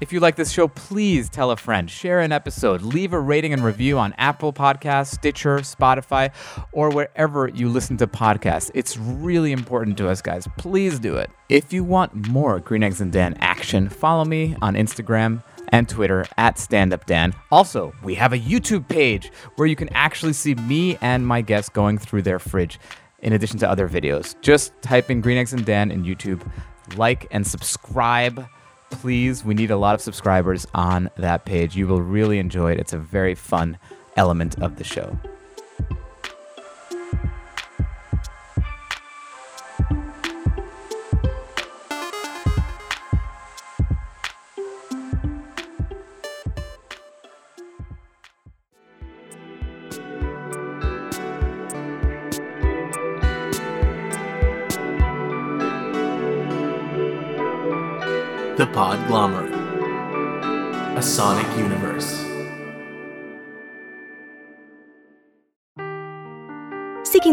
[0.01, 3.53] If you like this show, please tell a friend, share an episode, leave a rating
[3.53, 6.33] and review on Apple Podcasts, Stitcher, Spotify,
[6.73, 8.71] or wherever you listen to podcasts.
[8.73, 10.49] It's really important to us, guys.
[10.57, 11.31] Please do it.
[11.51, 16.25] If you want more Green Eggs and Dan action, follow me on Instagram and Twitter
[16.39, 17.35] at StandUpDan.
[17.53, 21.69] Also, we have a YouTube page where you can actually see me and my guests
[21.69, 22.81] going through their fridge
[23.19, 24.35] in addition to other videos.
[24.41, 26.41] Just type in Green Eggs and Dan in YouTube,
[26.97, 28.49] like and subscribe
[28.91, 31.77] please, we need a lot of subscribers on that page.
[31.77, 32.79] You will really enjoy it.
[32.79, 33.79] It's a very fun
[34.17, 35.19] element of the show.